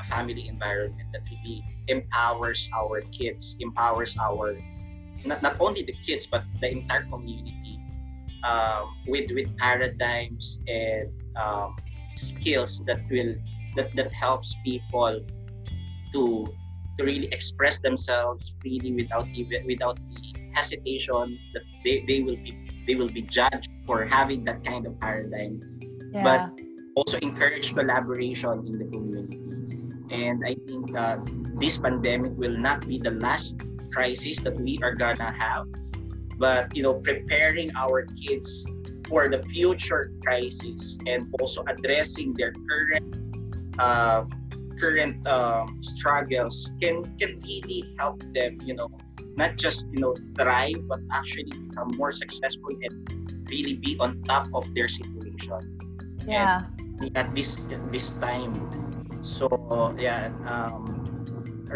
[0.01, 4.57] a family environment that really empowers our kids, empowers our
[5.25, 7.81] not, not only the kids but the entire community
[8.45, 11.77] um, with with paradigms and um,
[12.17, 13.35] skills that will
[13.77, 15.21] that, that helps people
[16.13, 16.47] to
[16.99, 22.57] to really express themselves freely without even without the hesitation that they, they will be
[22.87, 25.61] they will be judged for having that kind of paradigm
[26.13, 26.25] Yeah.
[26.27, 26.43] but
[26.99, 29.39] also encourage collaboration in the community
[30.11, 31.23] and i think that
[31.63, 33.63] this pandemic will not be the last
[33.93, 35.67] crisis that we are gonna have.
[36.39, 38.65] But you know preparing our kids
[39.11, 43.05] for the future crisis and also addressing their current
[43.79, 44.25] uh,
[44.79, 48.89] current um, struggles can can really help them you know
[49.37, 52.95] not just you know thrive but actually become more successful and
[53.51, 55.67] really be on top of their situation.
[56.27, 56.71] Yeah.
[57.17, 58.55] at this at this time.
[59.21, 59.51] So
[59.99, 61.00] yeah um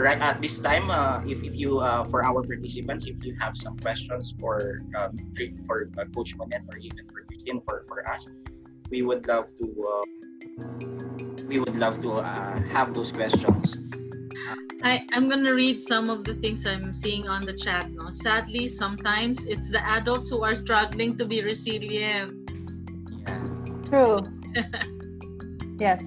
[0.03, 3.57] right at this time uh, if, if you uh, for our participants if you have
[3.57, 5.16] some questions for um,
[5.66, 8.28] for uh, coach Monette or even for Christine for, for us
[8.90, 10.05] we would love to uh,
[11.47, 13.78] we would love to uh, have those questions
[14.82, 17.90] I, I'm gonna read some of the things I'm seeing on the chat.
[17.90, 22.51] No, sadly, sometimes it's the adults who are struggling to be resilient.
[23.26, 23.40] yeah
[23.88, 24.20] True.
[25.78, 26.05] yes.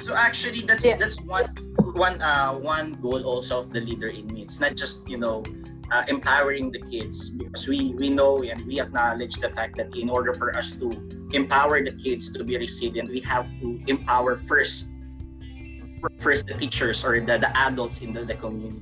[0.00, 0.96] So actually, that's Yeah.
[0.96, 1.52] that's one
[1.92, 4.42] one uh one goal also of the leader in me.
[4.42, 5.44] It's not just you know
[5.90, 10.08] uh, empowering the kids because we we know and we acknowledge the fact that in
[10.08, 10.88] order for us to
[11.32, 14.88] empower the kids to be resilient, we have to empower first
[16.18, 18.80] first the teachers or the, the adults in the, the community,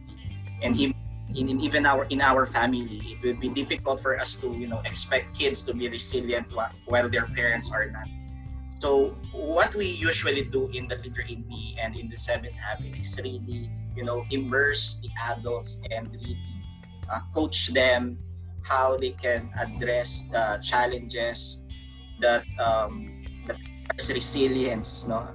[0.63, 0.95] and even
[1.35, 4.69] in, in even our in our family, it would be difficult for us to you
[4.69, 8.07] know expect kids to be resilient while, while their parents are not.
[8.81, 13.01] So what we usually do in the leader in me and in the seven habits
[13.01, 16.39] is really, you know, immerse the adults and really
[17.11, 18.19] uh, coach them
[18.63, 21.63] how they can address the challenges
[22.21, 23.57] that um, that
[24.09, 25.27] resilience, no.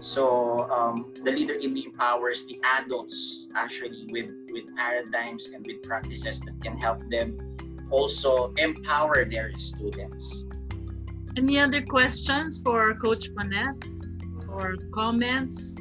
[0.00, 5.82] So um, the leader in me empowers the adults actually with with paradigms and with
[5.82, 7.38] practices that can help them
[7.90, 10.47] also empower their students.
[11.38, 13.86] Any other questions for Coach Monette
[14.48, 15.76] or comments?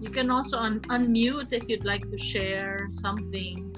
[0.00, 3.76] You can also un- unmute if you'd like to share something.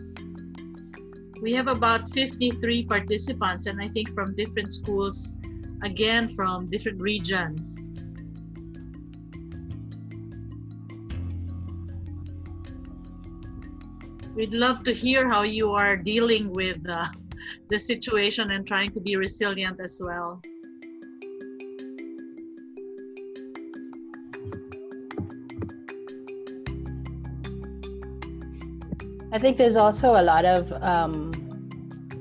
[1.43, 5.37] We have about 53 participants, and I think from different schools,
[5.83, 7.91] again, from different regions.
[14.37, 17.07] We'd love to hear how you are dealing with uh,
[17.71, 20.43] the situation and trying to be resilient as well.
[29.33, 31.33] I think there's also a lot of um,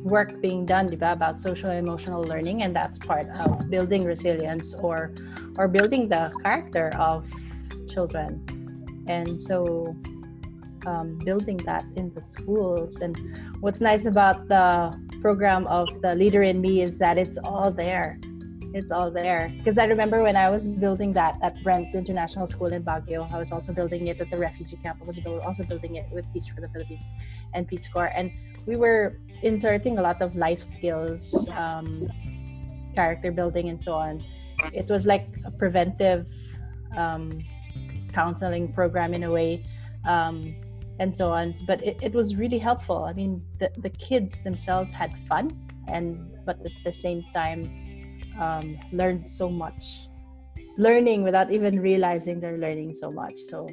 [0.06, 5.14] work being done diba, about social emotional learning, and that's part of building resilience or
[5.58, 7.28] or building the character of
[7.90, 8.40] children.
[9.08, 9.96] And so,
[10.86, 13.02] um, building that in the schools.
[13.02, 13.18] And
[13.62, 18.20] what's nice about the program of the Leader in Me is that it's all there.
[18.74, 19.54] It's all there.
[19.58, 23.40] Because I remember when I was building that at Brent International School in Baguio, I
[23.40, 25.00] was also building it at the refugee camp.
[25.02, 27.08] I was also building it with Teach for the Philippines
[27.54, 28.12] and Peace Corps.
[28.14, 28.32] And
[28.66, 32.10] we were inserting a lot of life skills, um,
[32.96, 34.24] character building, and so on.
[34.74, 36.28] It was like a preventive
[36.98, 37.44] um,
[38.14, 39.64] counseling program in a way.
[40.06, 40.56] Um,
[41.00, 41.54] and so on.
[41.68, 43.04] But it, it was really helpful.
[43.04, 45.52] I mean the, the kids themselves had fun
[45.88, 47.72] and but at the same time
[48.40, 50.10] um, learned so much.
[50.78, 53.38] Learning without even realizing they're learning so much.
[53.50, 53.68] So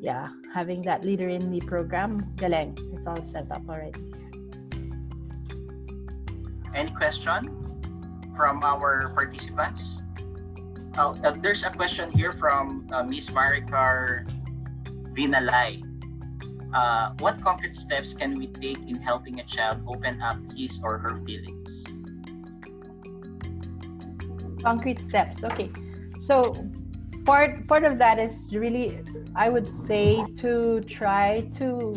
[0.00, 4.00] yeah having that leader in me program galeng it's all set up already.
[6.74, 7.48] Any question
[8.36, 9.96] from our participants?
[10.98, 14.28] Oh, uh, there's a question here from uh, Miss Maricar
[15.16, 15.82] Vinalay.
[16.74, 20.98] Uh, what concrete steps can we take in helping a child open up his or
[20.98, 21.84] her feelings?
[24.62, 25.42] Concrete steps.
[25.42, 25.70] Okay.
[26.20, 26.54] So
[27.24, 29.00] part part of that is really
[29.34, 31.92] I would say to try to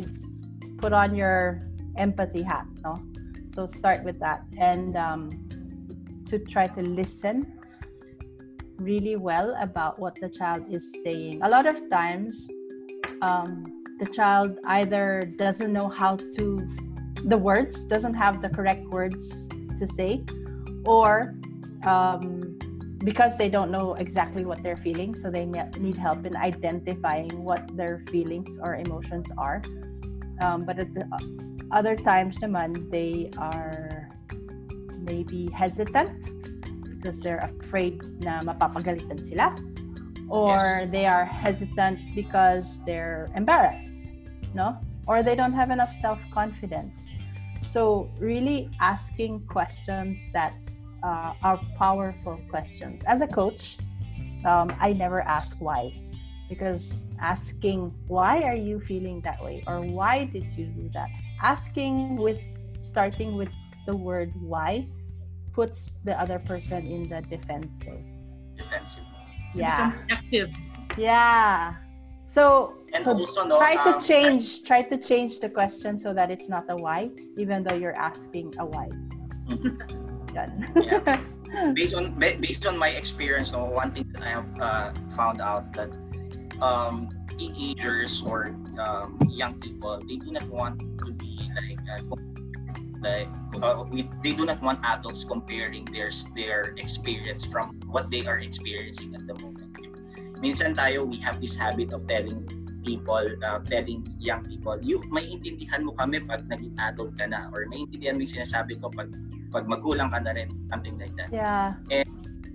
[0.77, 1.61] put on your
[1.97, 2.95] empathy hat, no?
[3.53, 5.29] So start with that and um,
[6.27, 7.59] to try to listen
[8.77, 11.41] really well about what the child is saying.
[11.41, 12.47] A lot of times,
[13.21, 13.65] um,
[13.99, 16.67] the child either doesn't know how to,
[17.25, 19.47] the words, doesn't have the correct words
[19.77, 20.23] to say,
[20.85, 21.35] or
[21.85, 22.57] um,
[22.99, 27.75] because they don't know exactly what they're feeling, so they need help in identifying what
[27.75, 29.61] their feelings or emotions are.
[30.41, 31.07] Um, but at the
[31.71, 34.09] other times naman, they are
[34.99, 36.11] maybe hesitant
[36.83, 39.55] because they're afraid na mapapagalitan sila
[40.29, 40.91] or yes.
[40.91, 44.11] they are hesitant because they're embarrassed
[44.53, 44.77] no
[45.07, 47.09] or they don't have enough self-confidence
[47.65, 50.53] so really asking questions that
[51.03, 53.77] uh, are powerful questions as a coach
[54.45, 55.93] um, i never ask why
[56.49, 61.09] because asking why are you feeling that way or why did you do that
[61.41, 62.41] asking with
[62.79, 63.49] starting with
[63.87, 64.87] the word why
[65.53, 67.99] puts the other person in the defensive.
[68.55, 69.08] Defensive.
[69.55, 69.93] Yeah.
[70.09, 70.49] Active.
[70.97, 71.75] Yeah.
[72.27, 76.13] So, and so also, no, try to um, change try to change the question so
[76.13, 78.87] that it's not a why, even though you're asking a why.
[80.33, 81.21] yeah.
[81.73, 85.73] Based on based on my experience, no, one thing that I have uh, found out
[85.73, 85.89] that
[86.61, 92.15] um, teenagers or um, young people they do not want to be like uh,
[93.01, 93.27] like
[93.61, 98.39] uh, we, they do not want adults comparing their their experience from what they are
[98.39, 99.71] experiencing at the moment.
[100.39, 102.47] Minsan tayo, we have this habit of telling
[102.83, 107.51] people, uh, telling young people, you, may intindihan mo kami pag naging adult ka na
[107.51, 109.11] or may intindihan mo yung sinasabi ko pag,
[109.51, 111.27] pag magulang ka na rin, something like that.
[111.27, 111.75] Yeah.
[111.91, 112.07] And,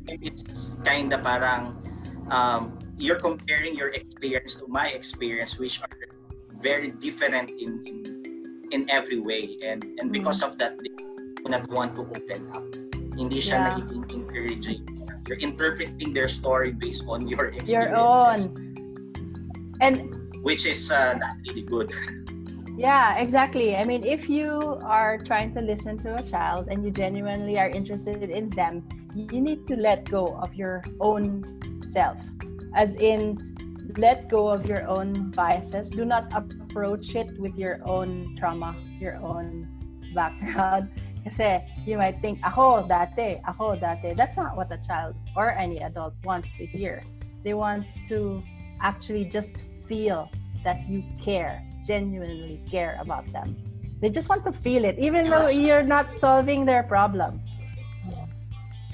[0.05, 1.80] it's kind of parang
[2.28, 5.97] um, you're comparing your experience to my experience which are
[6.61, 7.93] very different in, in
[8.75, 9.57] in every way.
[9.62, 10.51] And and because mm.
[10.51, 12.66] of that they do not want to open up.
[13.14, 13.79] Hindi siya yeah.
[13.79, 14.83] nagiging encouraging.
[15.31, 17.72] You're interpreting their story based on your experiences.
[17.72, 18.41] your own.
[19.81, 20.12] And
[20.43, 21.95] which is uh, not really good.
[22.75, 23.79] Yeah exactly.
[23.79, 27.70] I mean if you are trying to listen to a child and you genuinely are
[27.70, 28.83] interested in them
[29.14, 31.47] you need to let go of your own
[31.87, 32.18] self.
[32.75, 33.53] As in
[33.99, 39.16] let go of your own biases do not approach it with your own trauma, your
[39.22, 39.68] own
[40.14, 40.90] background.
[41.24, 44.12] Kasi you might think, ako dati, ako dati.
[44.12, 47.01] That's not what a child or any adult wants to hear.
[47.42, 48.42] They want to
[48.82, 49.57] actually just
[49.88, 50.28] feel
[50.64, 53.57] that you care, genuinely care about them.
[54.01, 57.40] They just want to feel it, even though you're not solving their problem.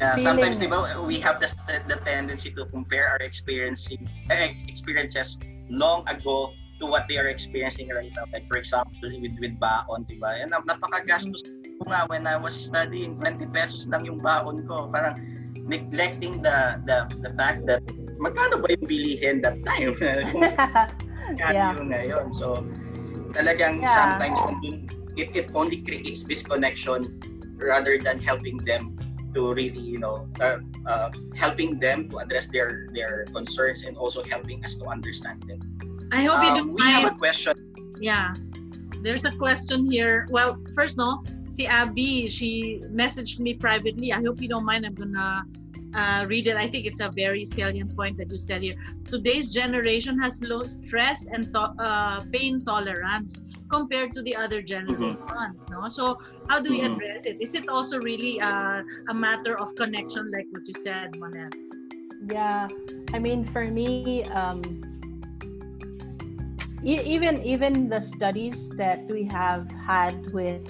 [0.01, 1.53] Yeah, sometimes, di ba, we have the,
[1.85, 5.37] the tendency to compare our experiencing, eh, experiences
[5.69, 8.25] long ago to what they are experiencing right now.
[8.33, 10.41] Like for example, with with baon, di ba?
[10.41, 11.45] And napakagastos
[11.77, 14.89] ko nga when I was studying, 20 pesos lang yung baon ko.
[14.89, 15.21] Parang
[15.69, 17.85] neglecting the the the fact that
[18.17, 19.93] magkano ba yung bilihin that time?
[21.37, 21.77] yeah.
[21.77, 22.33] yung ngayon.
[22.33, 22.65] So
[23.37, 23.93] talagang yeah.
[23.93, 24.41] sometimes
[25.21, 27.21] it, it only creates disconnection
[27.61, 28.97] rather than helping them
[29.35, 34.23] to really you know uh, uh, helping them to address their their concerns and also
[34.25, 35.61] helping us to understand them
[36.13, 36.97] I hope you um, don't we mind.
[36.97, 37.55] have a question.
[38.01, 38.35] Yeah.
[39.03, 40.27] There's a question here.
[40.31, 44.13] Well, first no, see Abby, she messaged me privately.
[44.13, 44.85] I hope you don't mind.
[44.85, 45.45] I'm gonna
[45.95, 46.57] uh, read it.
[46.57, 48.75] I think it's a very salient point that you said here.
[49.07, 55.17] Today's generation has low stress and to- uh, pain tolerance compared to the other generations.
[55.17, 55.73] Mm-hmm.
[55.73, 55.89] No?
[55.89, 56.19] So
[56.49, 56.95] how do we mm-hmm.
[56.95, 57.41] address it?
[57.41, 61.55] Is it also really uh, a matter of connection, like what you said, Monette?
[62.31, 62.69] Yeah,
[63.15, 64.63] I mean, for me, um,
[66.83, 70.65] even even the studies that we have had with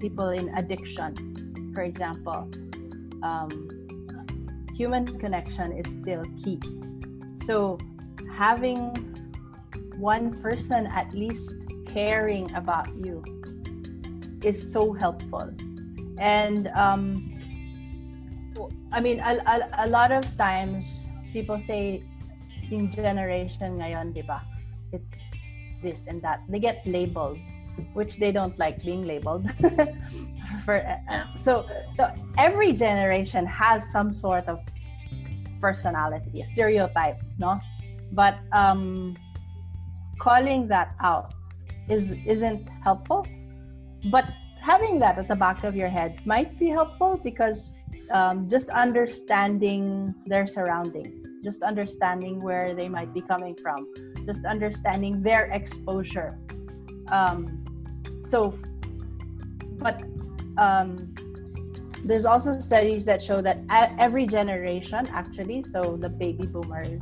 [0.00, 1.14] people in addiction
[1.72, 2.50] for example
[3.22, 3.70] um,
[4.76, 6.58] human connection is still key
[7.44, 7.78] so
[8.36, 8.90] having
[9.98, 11.63] one person at least
[11.94, 13.22] caring about you
[14.42, 15.48] is so helpful
[16.18, 17.30] and um,
[18.92, 22.02] i mean a, a, a lot of times people say
[22.74, 24.42] in generation ngayon di ba
[24.92, 25.44] it's
[25.84, 26.40] this and that.
[26.48, 27.38] They get labeled,
[27.92, 29.46] which they don't like being labeled.
[30.64, 34.58] For uh, so so every generation has some sort of
[35.60, 37.60] personality, a stereotype, no?
[38.12, 39.14] But um,
[40.18, 41.33] calling that out
[41.88, 43.26] is isn't helpful.
[44.10, 44.26] But
[44.60, 47.72] having that at the back of your head might be helpful because
[48.10, 53.86] um, just understanding their surroundings just understanding where they might be coming from
[54.24, 56.38] just understanding their exposure.
[57.08, 57.62] Um,
[58.22, 58.54] so
[59.78, 60.02] but
[60.56, 61.14] um,
[62.04, 63.58] there's also studies that show that
[63.98, 67.00] every generation actually so the baby boomers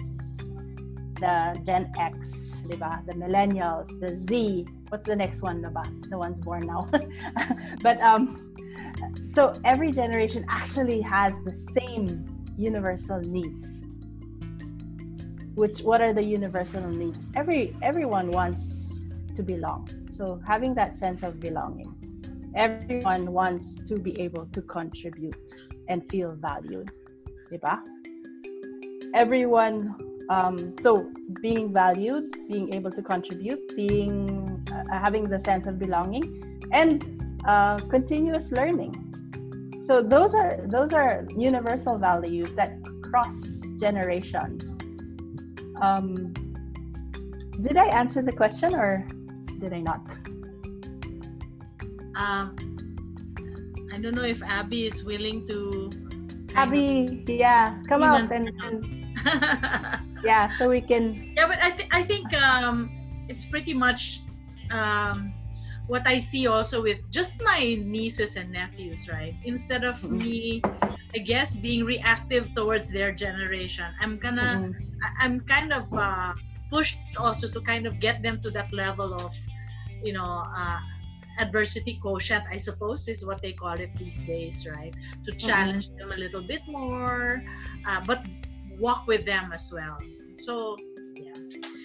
[1.21, 4.67] the gen x the millennials the z.
[4.89, 6.11] What's the next one diba?
[6.11, 6.89] the ones born now.
[7.83, 8.55] But um
[9.35, 12.25] so every generation actually has the same
[12.57, 13.83] universal needs.
[15.55, 17.27] Which what are the universal needs?
[17.35, 19.01] Every everyone wants
[19.37, 19.89] to belong.
[20.13, 21.95] So having that sense of belonging.
[22.55, 25.55] Everyone wants to be able to contribute
[25.89, 26.91] and feel valued
[27.53, 27.81] diba?
[29.15, 29.95] everyone
[30.33, 30.91] um, so
[31.41, 34.17] being valued being able to contribute being
[34.73, 36.27] uh, having the sense of belonging
[36.73, 36.93] and
[37.45, 38.93] uh, continuous learning.
[39.83, 42.73] So those are those are universal values that
[43.03, 44.77] cross generations.
[45.81, 46.33] Um,
[47.61, 49.07] did i answer the question or
[49.61, 50.01] did i not?
[52.15, 52.57] Um,
[53.93, 55.91] I don't know if Abby is willing to.
[56.55, 59.03] Abby, yeah, come out and, and
[60.25, 61.33] yeah, so we can.
[61.37, 62.91] Yeah, but I think I think um,
[63.29, 64.23] it's pretty much
[64.71, 65.33] um,
[65.87, 69.35] what I see also with just my nieces and nephews, right?
[69.45, 70.19] Instead of mm-hmm.
[70.19, 70.63] me,
[71.15, 75.05] I guess, being reactive towards their generation, I'm gonna, mm-hmm.
[75.19, 76.35] I'm kind of uh,
[76.71, 79.37] pushed also to kind of get them to that level of,
[80.03, 80.81] you know, uh,
[81.39, 84.93] adversity quotient, I suppose, is what they call it these days, right?
[84.93, 85.37] To mm-hmm.
[85.37, 86.09] challenge mm-hmm.
[86.09, 87.43] them a little bit more,
[87.87, 88.25] uh, but
[88.83, 89.97] walk with them as well.
[90.35, 90.77] So,
[91.15, 91.39] yeah.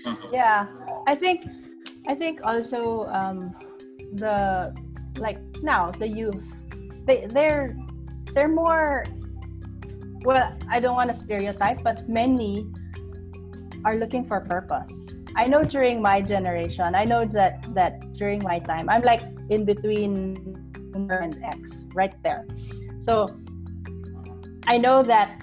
[0.03, 0.33] Mm-hmm.
[0.33, 0.67] Yeah,
[1.05, 1.45] I think,
[2.07, 3.53] I think also um,
[4.13, 4.73] the
[5.17, 6.47] like now the youth,
[7.05, 7.77] they they're
[8.33, 9.05] they're more.
[10.25, 12.65] Well, I don't want to stereotype, but many
[13.85, 15.13] are looking for purpose.
[15.35, 19.65] I know during my generation, I know that that during my time, I'm like in
[19.65, 20.35] between
[20.97, 22.47] and X, right there.
[22.97, 23.29] So
[24.65, 25.39] I know that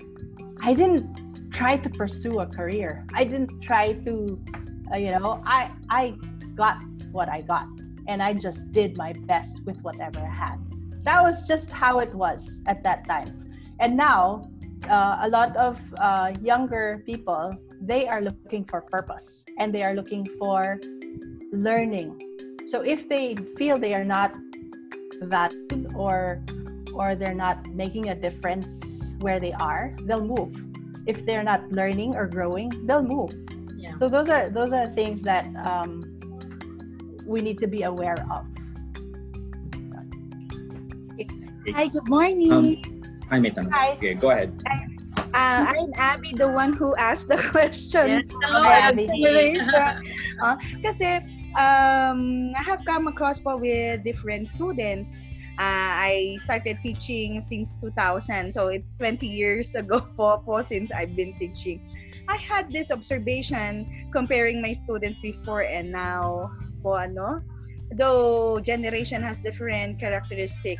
[0.60, 1.23] I didn't
[1.54, 3.06] try to pursue a career.
[3.14, 4.12] I didn't try to,
[4.92, 6.14] uh, you know, I I
[6.54, 6.82] got
[7.12, 7.66] what I got,
[8.08, 10.58] and I just did my best with whatever I had.
[11.04, 13.30] That was just how it was at that time.
[13.78, 14.50] And now,
[14.88, 19.94] uh, a lot of uh, younger people they are looking for purpose and they are
[19.94, 20.80] looking for
[21.52, 22.16] learning
[22.66, 24.34] so if they feel they are not
[25.22, 26.42] valued or
[26.94, 30.54] or they're not making a difference where they are, they'll move.
[31.06, 33.34] If they're not learning or growing, they'll move.
[33.76, 33.94] Yeah.
[33.96, 36.08] So those are those are things that um,
[37.26, 38.46] we need to be aware of.
[41.72, 42.52] Hi, good morning.
[42.52, 42.76] Um,
[43.28, 43.72] hi, Metan.
[43.72, 43.92] Hi.
[43.96, 44.52] Okay, go ahead.
[45.34, 48.22] Uh, I'm Abby, the one who asked the question.
[48.22, 49.08] Yes, hello, Abby.
[50.44, 51.18] uh, kasi
[51.58, 55.16] um, I have come across po with different students.
[55.54, 61.14] Uh, I started teaching since 2000, so it's 20 years ago po, po since I've
[61.14, 61.78] been teaching.
[62.28, 66.50] I had this observation comparing my students before and now
[66.82, 67.42] po ano,
[67.94, 70.78] though generation has different characteristic.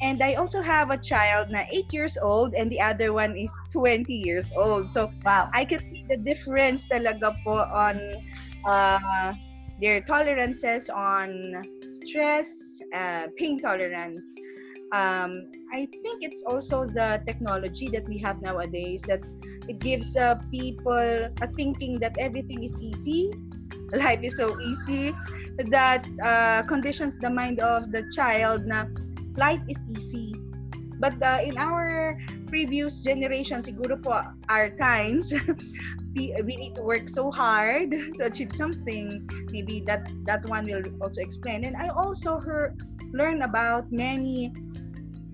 [0.00, 3.52] And I also have a child na 8 years old and the other one is
[3.72, 4.92] 20 years old.
[4.92, 5.48] So wow.
[5.52, 8.00] I can see the difference talaga po on
[8.64, 9.32] uh,
[9.80, 11.52] their tolerances on
[11.90, 14.34] stress, uh, pain tolerance.
[14.92, 19.24] Um, I think it's also the technology that we have nowadays that
[19.68, 23.30] it gives uh, people a thinking that everything is easy,
[23.92, 25.12] life is so easy,
[25.70, 28.84] that uh, conditions the mind of the child na
[29.36, 30.34] life is easy.
[30.98, 32.18] But uh, in our
[32.50, 34.18] previous generation, siguro po,
[34.50, 35.32] our times,
[36.18, 39.22] we, need to work so hard to achieve something.
[39.54, 41.64] Maybe that that one will also explain.
[41.64, 42.74] And i also heard
[43.14, 44.52] learn about many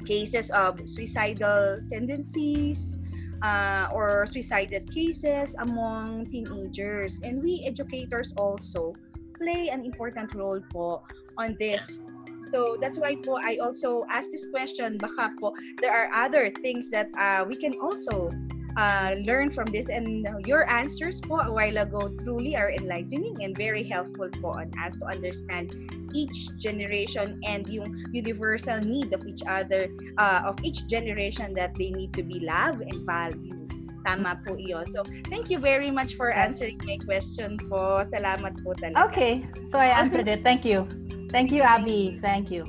[0.05, 3.01] cases of suicidal tendencies
[3.43, 7.21] uh, or suicidal cases among teenagers.
[7.25, 8.95] And we educators also
[9.41, 11.05] play an important role po
[11.37, 12.07] on this
[12.51, 16.91] so that's why po I also ask this question baka po there are other things
[16.91, 18.31] that uh, we can also
[18.77, 23.57] uh, learn from this and your answers po a while ago truly are enlightening and
[23.57, 25.75] very helpful po on us to understand
[26.15, 29.89] each generation and yung universal need of each other
[30.19, 33.67] uh, of each generation that they need to be loved and valued
[34.07, 34.87] tama po iyon.
[34.87, 38.07] So, thank you very much for answering my question po.
[38.07, 39.11] Salamat po talaga.
[39.11, 40.47] Okay, so I answered it.
[40.47, 40.87] Thank you.
[41.31, 42.19] Thank you, Abby.
[42.23, 42.65] Thank you.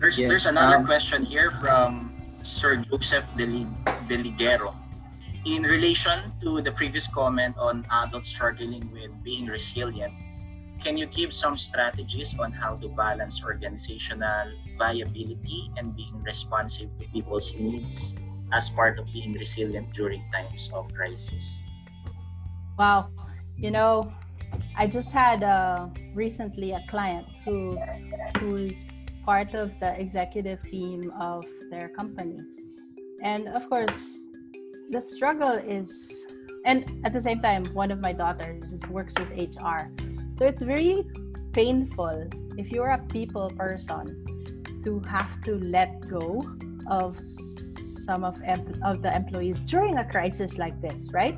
[0.00, 3.66] There's, Yes, there's another um, question here from Sir Joseph Deli-
[4.06, 4.74] Deligero.
[5.44, 10.12] In relation to the previous comment on adults struggling with being resilient,
[10.80, 17.04] can you give some strategies on how to balance organizational viability and being responsive to
[17.10, 18.14] people's needs
[18.52, 21.44] as part of being resilient during times of crisis?
[22.78, 23.10] Wow.
[23.56, 24.12] You know,
[24.78, 27.76] I just had uh, recently a client who
[28.38, 28.84] who's
[29.26, 32.38] part of the executive team of their company.
[33.20, 34.28] And of course,
[34.90, 36.26] the struggle is
[36.64, 39.90] and at the same time one of my daughters works with HR.
[40.34, 41.04] So it's very
[41.52, 44.24] painful if you're a people person
[44.84, 46.44] to have to let go
[46.86, 51.36] of some of em- of the employees during a crisis like this, right?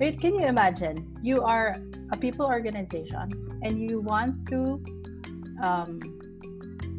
[0.00, 0.96] Wait, can you imagine?
[1.22, 1.76] You are
[2.12, 3.30] a people organization
[3.62, 4.82] and you want to
[5.62, 6.00] um,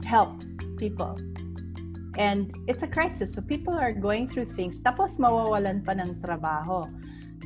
[0.06, 0.44] help
[0.78, 1.18] people.
[2.18, 3.36] And it's a crisis.
[3.36, 4.80] So people are going through things.
[4.82, 6.92] Tapos mawawalan pa ng trabaho.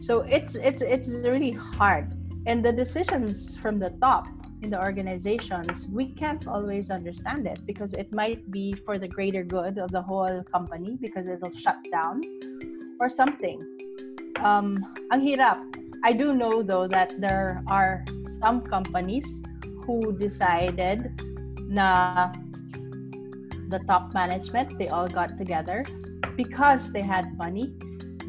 [0.01, 2.09] So it's it's it's really hard.
[2.45, 4.29] And the decisions from the top
[4.61, 9.43] in the organizations, we can't always understand it because it might be for the greater
[9.43, 12.21] good of the whole company because it'll shut down
[12.99, 13.61] or something.
[14.41, 14.81] Um,
[15.13, 15.61] ang hirap.
[16.05, 18.05] I do know though that there are
[18.37, 19.41] some companies
[19.89, 21.09] who decided
[21.65, 22.29] na
[23.73, 25.81] the top management they all got together
[26.37, 27.73] because they had money.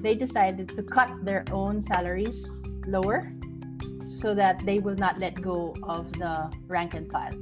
[0.00, 2.48] They decided to cut their own salaries
[2.88, 3.28] lower
[4.08, 7.36] so that they will not let go of the rank and file.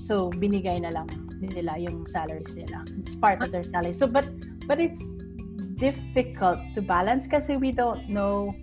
[0.00, 2.88] So binigay na lang nila yung salaries nila.
[2.96, 4.24] It's part of their salary so but
[4.64, 5.04] but it's
[5.76, 8.56] difficult to balance because we don't know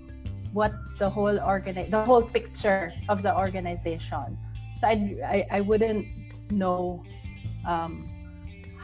[0.58, 4.28] what the whole organi- the whole picture of the organization.
[4.78, 4.96] So i
[5.36, 6.06] i, I wouldn't
[6.62, 7.04] know
[7.72, 7.92] um,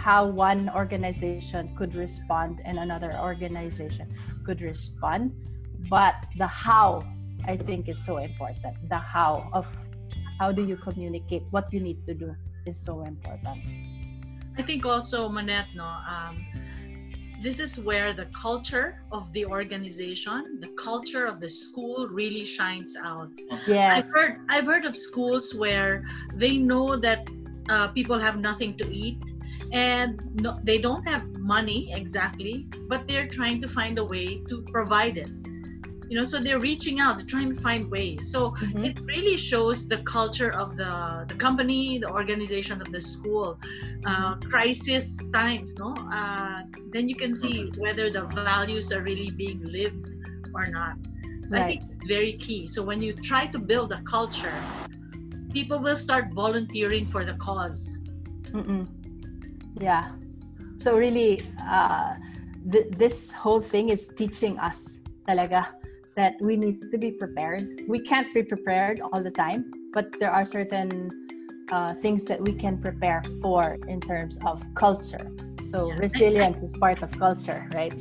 [0.05, 4.07] how one organization could respond and another organization
[4.45, 5.34] could respond.
[5.89, 6.89] But the how
[7.53, 8.76] i think is so important.
[8.93, 9.65] The how of
[10.39, 11.43] how do you communicate?
[11.55, 12.30] What you need to do
[12.69, 13.59] is so important.
[14.57, 16.36] I think also, Monette, no, um,
[17.43, 22.95] this is where the culture of the organization, the culture of the school really shines
[23.03, 23.31] out.
[23.67, 27.27] yes I've heard I've heard of schools where they know that
[27.69, 29.21] uh, people have nothing to eat
[29.73, 34.61] and no, they don't have money exactly, but they're trying to find a way to
[34.71, 35.31] provide it.
[36.09, 38.29] You know, so they're reaching out, they're trying to find ways.
[38.31, 38.85] So Mhm.
[38.85, 43.57] it really shows the culture of the the company, the organization of the school.
[44.05, 45.95] Uh, crisis times, no?
[46.11, 50.03] Uh, then you can see whether the values are really being lived
[50.53, 50.95] or not.
[51.49, 52.67] So I think it's very key.
[52.67, 54.57] So when you try to build a culture,
[55.55, 57.97] people will start volunteering for the cause.
[58.51, 58.87] Mm-mm.
[59.79, 60.03] Yeah.
[60.83, 62.15] So really, uh,
[62.71, 65.71] th- this whole thing is teaching us talaga
[66.16, 67.82] that we need to be prepared.
[67.88, 71.09] We can't be prepared all the time, but there are certain
[71.72, 75.32] uh, things that we can prepare for in terms of culture.
[75.64, 75.97] So Yeah.
[75.97, 77.93] resilience is part of culture, right?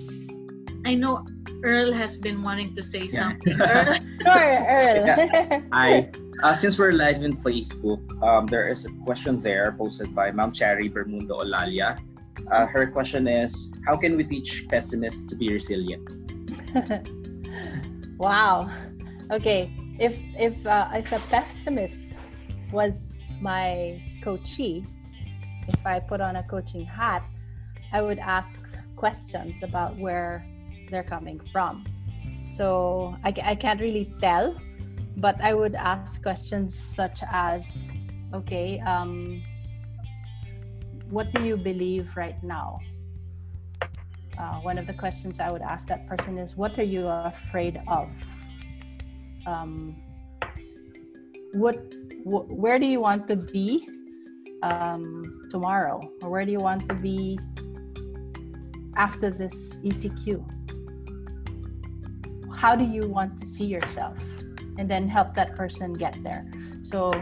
[0.85, 1.25] I know
[1.63, 3.33] Earl has been wanting to say Yeah.
[3.33, 3.55] something.
[3.61, 5.63] Earl, Sure, Earl.
[5.73, 6.11] I
[6.43, 10.51] uh, since we're live in Facebook, um, there is a question there posted by Ma'am
[10.51, 11.95] Cherry Bermundo Olalia.
[12.51, 16.03] Uh, her question is, how can we teach pessimists to be resilient?
[18.23, 18.70] wow.
[19.31, 19.75] Okay.
[19.99, 22.07] If if uh, if a pessimist
[22.70, 24.87] was my coachee,
[25.68, 27.23] if I put on a coaching hat,
[27.93, 28.62] I would ask
[28.97, 30.47] questions about where
[30.89, 31.85] they're coming from.
[32.49, 34.57] So I, I can't really tell,
[35.16, 37.91] but I would ask questions such as,
[38.33, 39.43] okay, um,
[41.11, 42.81] what do you believe right now?
[44.39, 47.80] Uh, one of the questions I would ask that person is, what are you afraid
[47.87, 48.09] of?
[49.47, 49.97] Um,
[51.53, 51.76] what,
[52.24, 53.87] wh- where do you want to be
[54.62, 57.39] um, tomorrow, or where do you want to be
[58.97, 60.45] after this ECQ?
[62.55, 64.16] How do you want to see yourself?
[64.78, 66.51] And then help that person get there.
[66.83, 67.12] So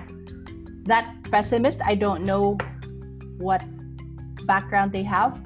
[0.85, 2.57] that pessimist, I don't know
[3.39, 3.65] what
[4.47, 5.43] background they have,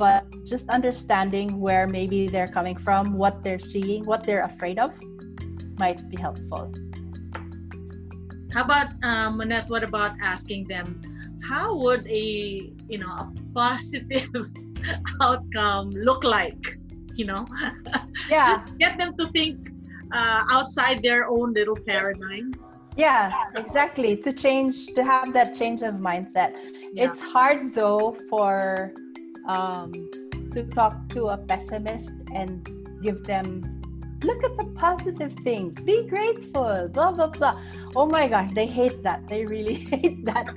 [0.00, 4.90] but just understanding where maybe they're coming from, what they're seeing, what they're afraid of
[5.78, 6.72] might be helpful.
[8.54, 9.68] how about um, Monette?
[9.68, 10.86] What about asking them,
[11.44, 12.24] how would a
[12.88, 14.32] you know a positive
[15.26, 16.62] outcome look like
[17.14, 17.42] you know
[18.30, 18.48] Yeah.
[18.48, 19.56] just get them to think
[20.16, 24.12] uh, outside their own little paradigms Yeah, exactly.
[24.26, 26.50] To change, to have that change of mindset.
[26.92, 27.04] Yeah.
[27.06, 28.92] It's hard though for
[29.46, 29.92] um,
[30.52, 32.68] to talk to a pessimist and
[33.02, 33.80] give them
[34.22, 35.82] look at the positive things.
[35.84, 36.88] Be grateful.
[36.92, 37.60] Blah blah blah.
[37.96, 39.26] Oh my gosh, they hate that.
[39.28, 40.48] They really hate that.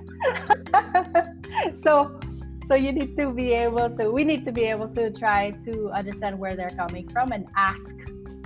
[1.73, 2.19] so
[2.67, 5.89] so you need to be able to we need to be able to try to
[5.91, 7.95] understand where they're coming from and ask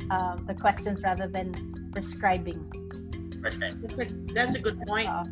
[0.10, 1.54] um, the questions rather than
[1.94, 2.60] prescribing
[3.46, 3.70] Okay.
[3.82, 5.24] that's a that's a good point uh,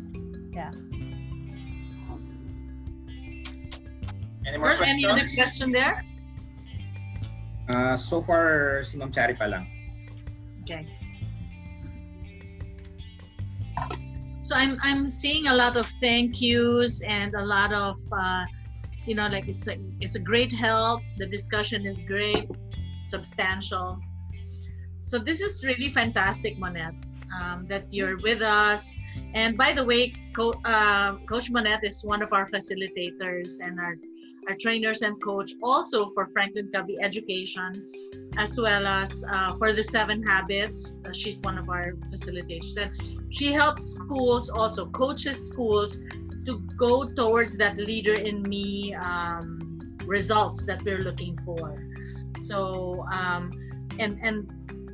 [4.46, 6.02] Any more Bert, any other question there
[7.68, 9.66] Uh, so far, si Ma'am Chari pa lang.
[10.62, 10.86] Okay.
[14.38, 18.46] So I'm I'm seeing a lot of thank yous and a lot of uh,
[19.02, 21.02] you know like it's a it's a great help.
[21.18, 22.46] The discussion is great,
[23.02, 23.98] substantial.
[25.02, 26.94] So this is really fantastic, Monette,
[27.34, 28.94] um, that you're with us.
[29.34, 33.98] And by the way, Co- uh, Coach Monette is one of our facilitators and our
[34.48, 37.90] our trainers and coach also for Franklin Covey Education
[38.36, 40.98] as well as uh, for the seven habits.
[41.06, 42.90] Uh, she's one of our facilitators, and
[43.32, 46.00] she helps schools also coaches schools
[46.44, 51.74] to go towards that leader in me um, results that we're looking for.
[52.40, 53.50] So um,
[53.98, 54.46] and and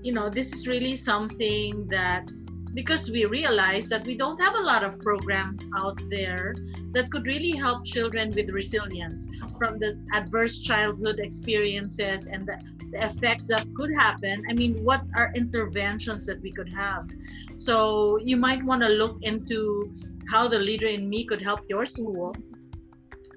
[0.03, 2.31] you know this is really something that
[2.75, 6.55] because we realize that we don't have a lot of programs out there
[6.93, 12.57] that could really help children with resilience from the adverse childhood experiences and the
[12.93, 14.45] the effects that could happen.
[14.49, 17.09] I mean, what are interventions that we could have?
[17.57, 19.93] So you might want to look into
[20.29, 22.35] how the leader in me could help your school.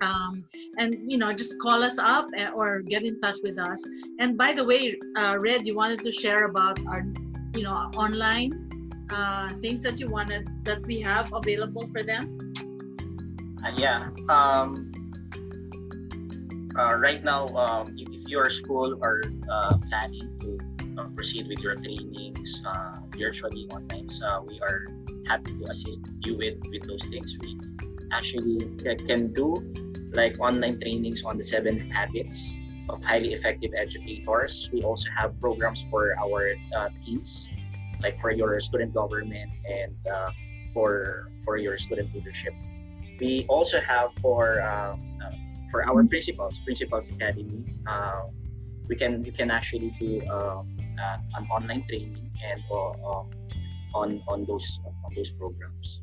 [0.02, 0.44] Um,
[0.78, 3.82] and you know, just call us up eh, or get in touch with us.
[4.20, 7.06] And by the way, uh, Red, you wanted to share about our,
[7.56, 8.65] you know, online
[9.12, 12.54] uh, things that you wanted that we have available for them.
[13.64, 14.10] Uh, yeah.
[14.30, 14.92] Um,
[16.78, 21.60] uh, right now, um, if, if your school are uh, planning to uh, proceed with
[21.60, 22.62] your trainings
[23.18, 24.88] virtually online, so we are
[25.28, 27.36] happy to assist you with, with those things.
[27.42, 27.60] We
[28.12, 28.60] actually
[29.08, 29.56] can do
[30.14, 32.58] like online trainings on the seven habits
[32.90, 34.70] of highly effective educators.
[34.72, 36.54] We also have programs for our
[37.02, 37.50] teams,
[38.02, 40.32] like for your student government and uh,
[40.74, 42.54] for for your student leadership.
[43.20, 45.36] We also have for uh, uh,
[45.72, 47.64] for our principals, principals academy.
[47.88, 48.32] Uh,
[48.88, 50.62] we can you can actually do uh,
[51.00, 53.24] uh, an online training and uh,
[53.96, 56.00] on on those on those programs.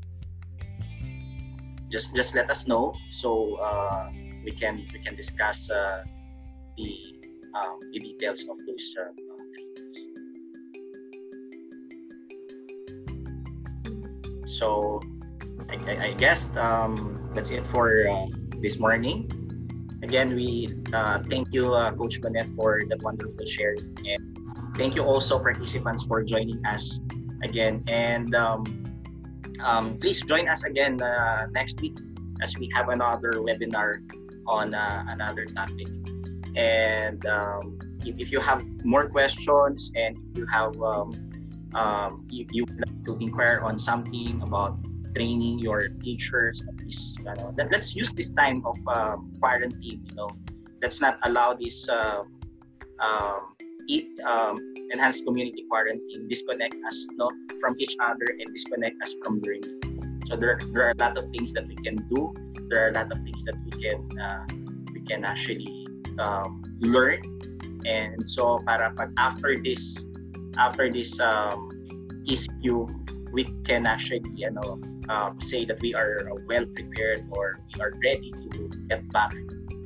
[1.88, 4.09] Just just let us know so uh,
[4.45, 6.90] we can we can discuss the
[7.53, 8.97] um, the details of those
[14.62, 15.02] So
[15.66, 18.30] I, I, I guess um, that's it for uh,
[18.62, 19.26] this morning.
[20.06, 24.22] Again, we uh, thank you, uh, Coach Monette, for that wonderful sharing, and
[24.78, 26.94] thank you also participants for joining us
[27.42, 27.82] again.
[27.88, 28.62] And um,
[29.66, 31.98] um, please join us again uh, next week
[32.40, 33.98] as we have another webinar
[34.46, 35.90] on uh, another topic.
[36.54, 40.78] And um, if, if you have more questions and if you have
[41.75, 44.79] um, um, you, would like to inquire on something about
[45.14, 50.05] training your teachers at least you know, let, let's use this time of um, quarantine
[50.05, 50.31] you know.
[50.83, 52.25] Let's not allow this uh,
[52.99, 53.55] um,
[53.89, 54.59] eat um,
[54.91, 59.81] enhanced community quarantine disconnect us no from each other and disconnect us from learning.
[60.29, 62.35] So there, there are a lot of things that we can do.
[62.68, 64.47] There are a lot of things that we can uh,
[64.95, 65.87] we can actually
[66.18, 67.20] um, learn.
[67.85, 70.07] And so para pag after this
[70.59, 71.70] after this um,
[72.26, 77.80] ECQ we can actually you know um, say that we are well prepared or we
[77.80, 79.34] are ready to get back.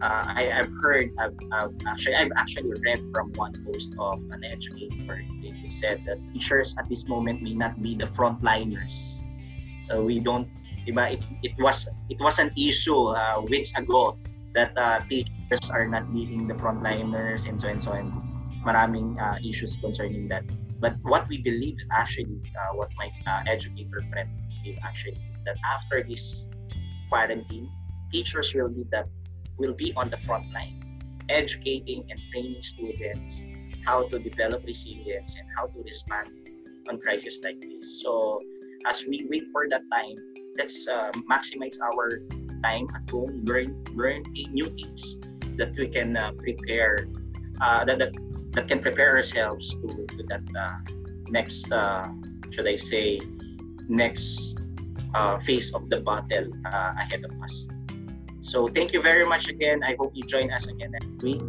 [0.02, 4.44] Uh, I, I've heard, I've, I've actually, I've actually read from one post of an
[4.44, 5.24] educator.
[5.40, 9.24] They said that teachers at this moment may not be the frontliners.
[9.88, 10.48] So we don't,
[10.86, 10.94] it,
[11.42, 14.18] it was it was an issue uh, weeks ago
[14.54, 18.12] that uh, teachers are not meeting the frontliners and so and so and
[18.66, 20.42] maraming uh, issues concerning that.
[20.82, 25.56] But what we believe actually, uh, what my uh, educator friend believe actually is that
[25.64, 26.44] after this
[27.08, 27.70] quarantine,
[28.12, 29.06] teachers will be that
[29.56, 30.82] will be on the front line,
[31.30, 33.42] educating and training students
[33.86, 36.28] how to develop resilience and how to respond
[36.90, 38.02] on crisis like this.
[38.02, 38.42] So
[38.84, 40.16] as we wait for that time,
[40.58, 42.20] let's uh, maximize our
[42.62, 45.16] time at home, learn learn new things
[45.56, 47.08] that we can uh, prepare,
[47.60, 48.12] uh, that, that
[48.56, 50.78] that can prepare ourselves to, to that uh,
[51.28, 52.08] next, uh,
[52.50, 53.20] should I say,
[53.86, 54.58] next
[55.14, 57.68] uh, phase of the battle uh, ahead of us.
[58.40, 59.84] So thank you very much again.
[59.84, 61.42] I hope you join us again next week.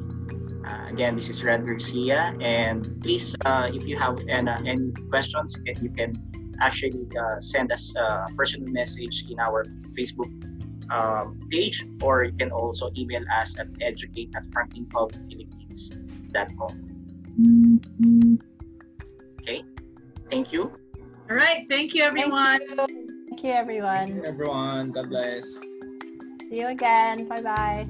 [0.67, 5.57] Uh, again, this is Red Garcia, and please, uh, if you have any, any questions,
[5.81, 6.21] you can
[6.59, 7.07] actually
[7.39, 9.63] send us a personal message in our
[9.95, 10.27] Facebook
[10.91, 16.86] um, page, or you can also email us at educate at franklincoveyphilippines.com.
[19.41, 19.63] Okay,
[20.31, 20.71] thank you.
[21.29, 21.65] All right.
[21.69, 22.59] Thank you, everyone.
[22.67, 24.23] Thank you, Thank you everyone.
[24.25, 25.45] Everyone, God bless.
[26.49, 27.27] See you again.
[27.27, 27.87] Bye bye.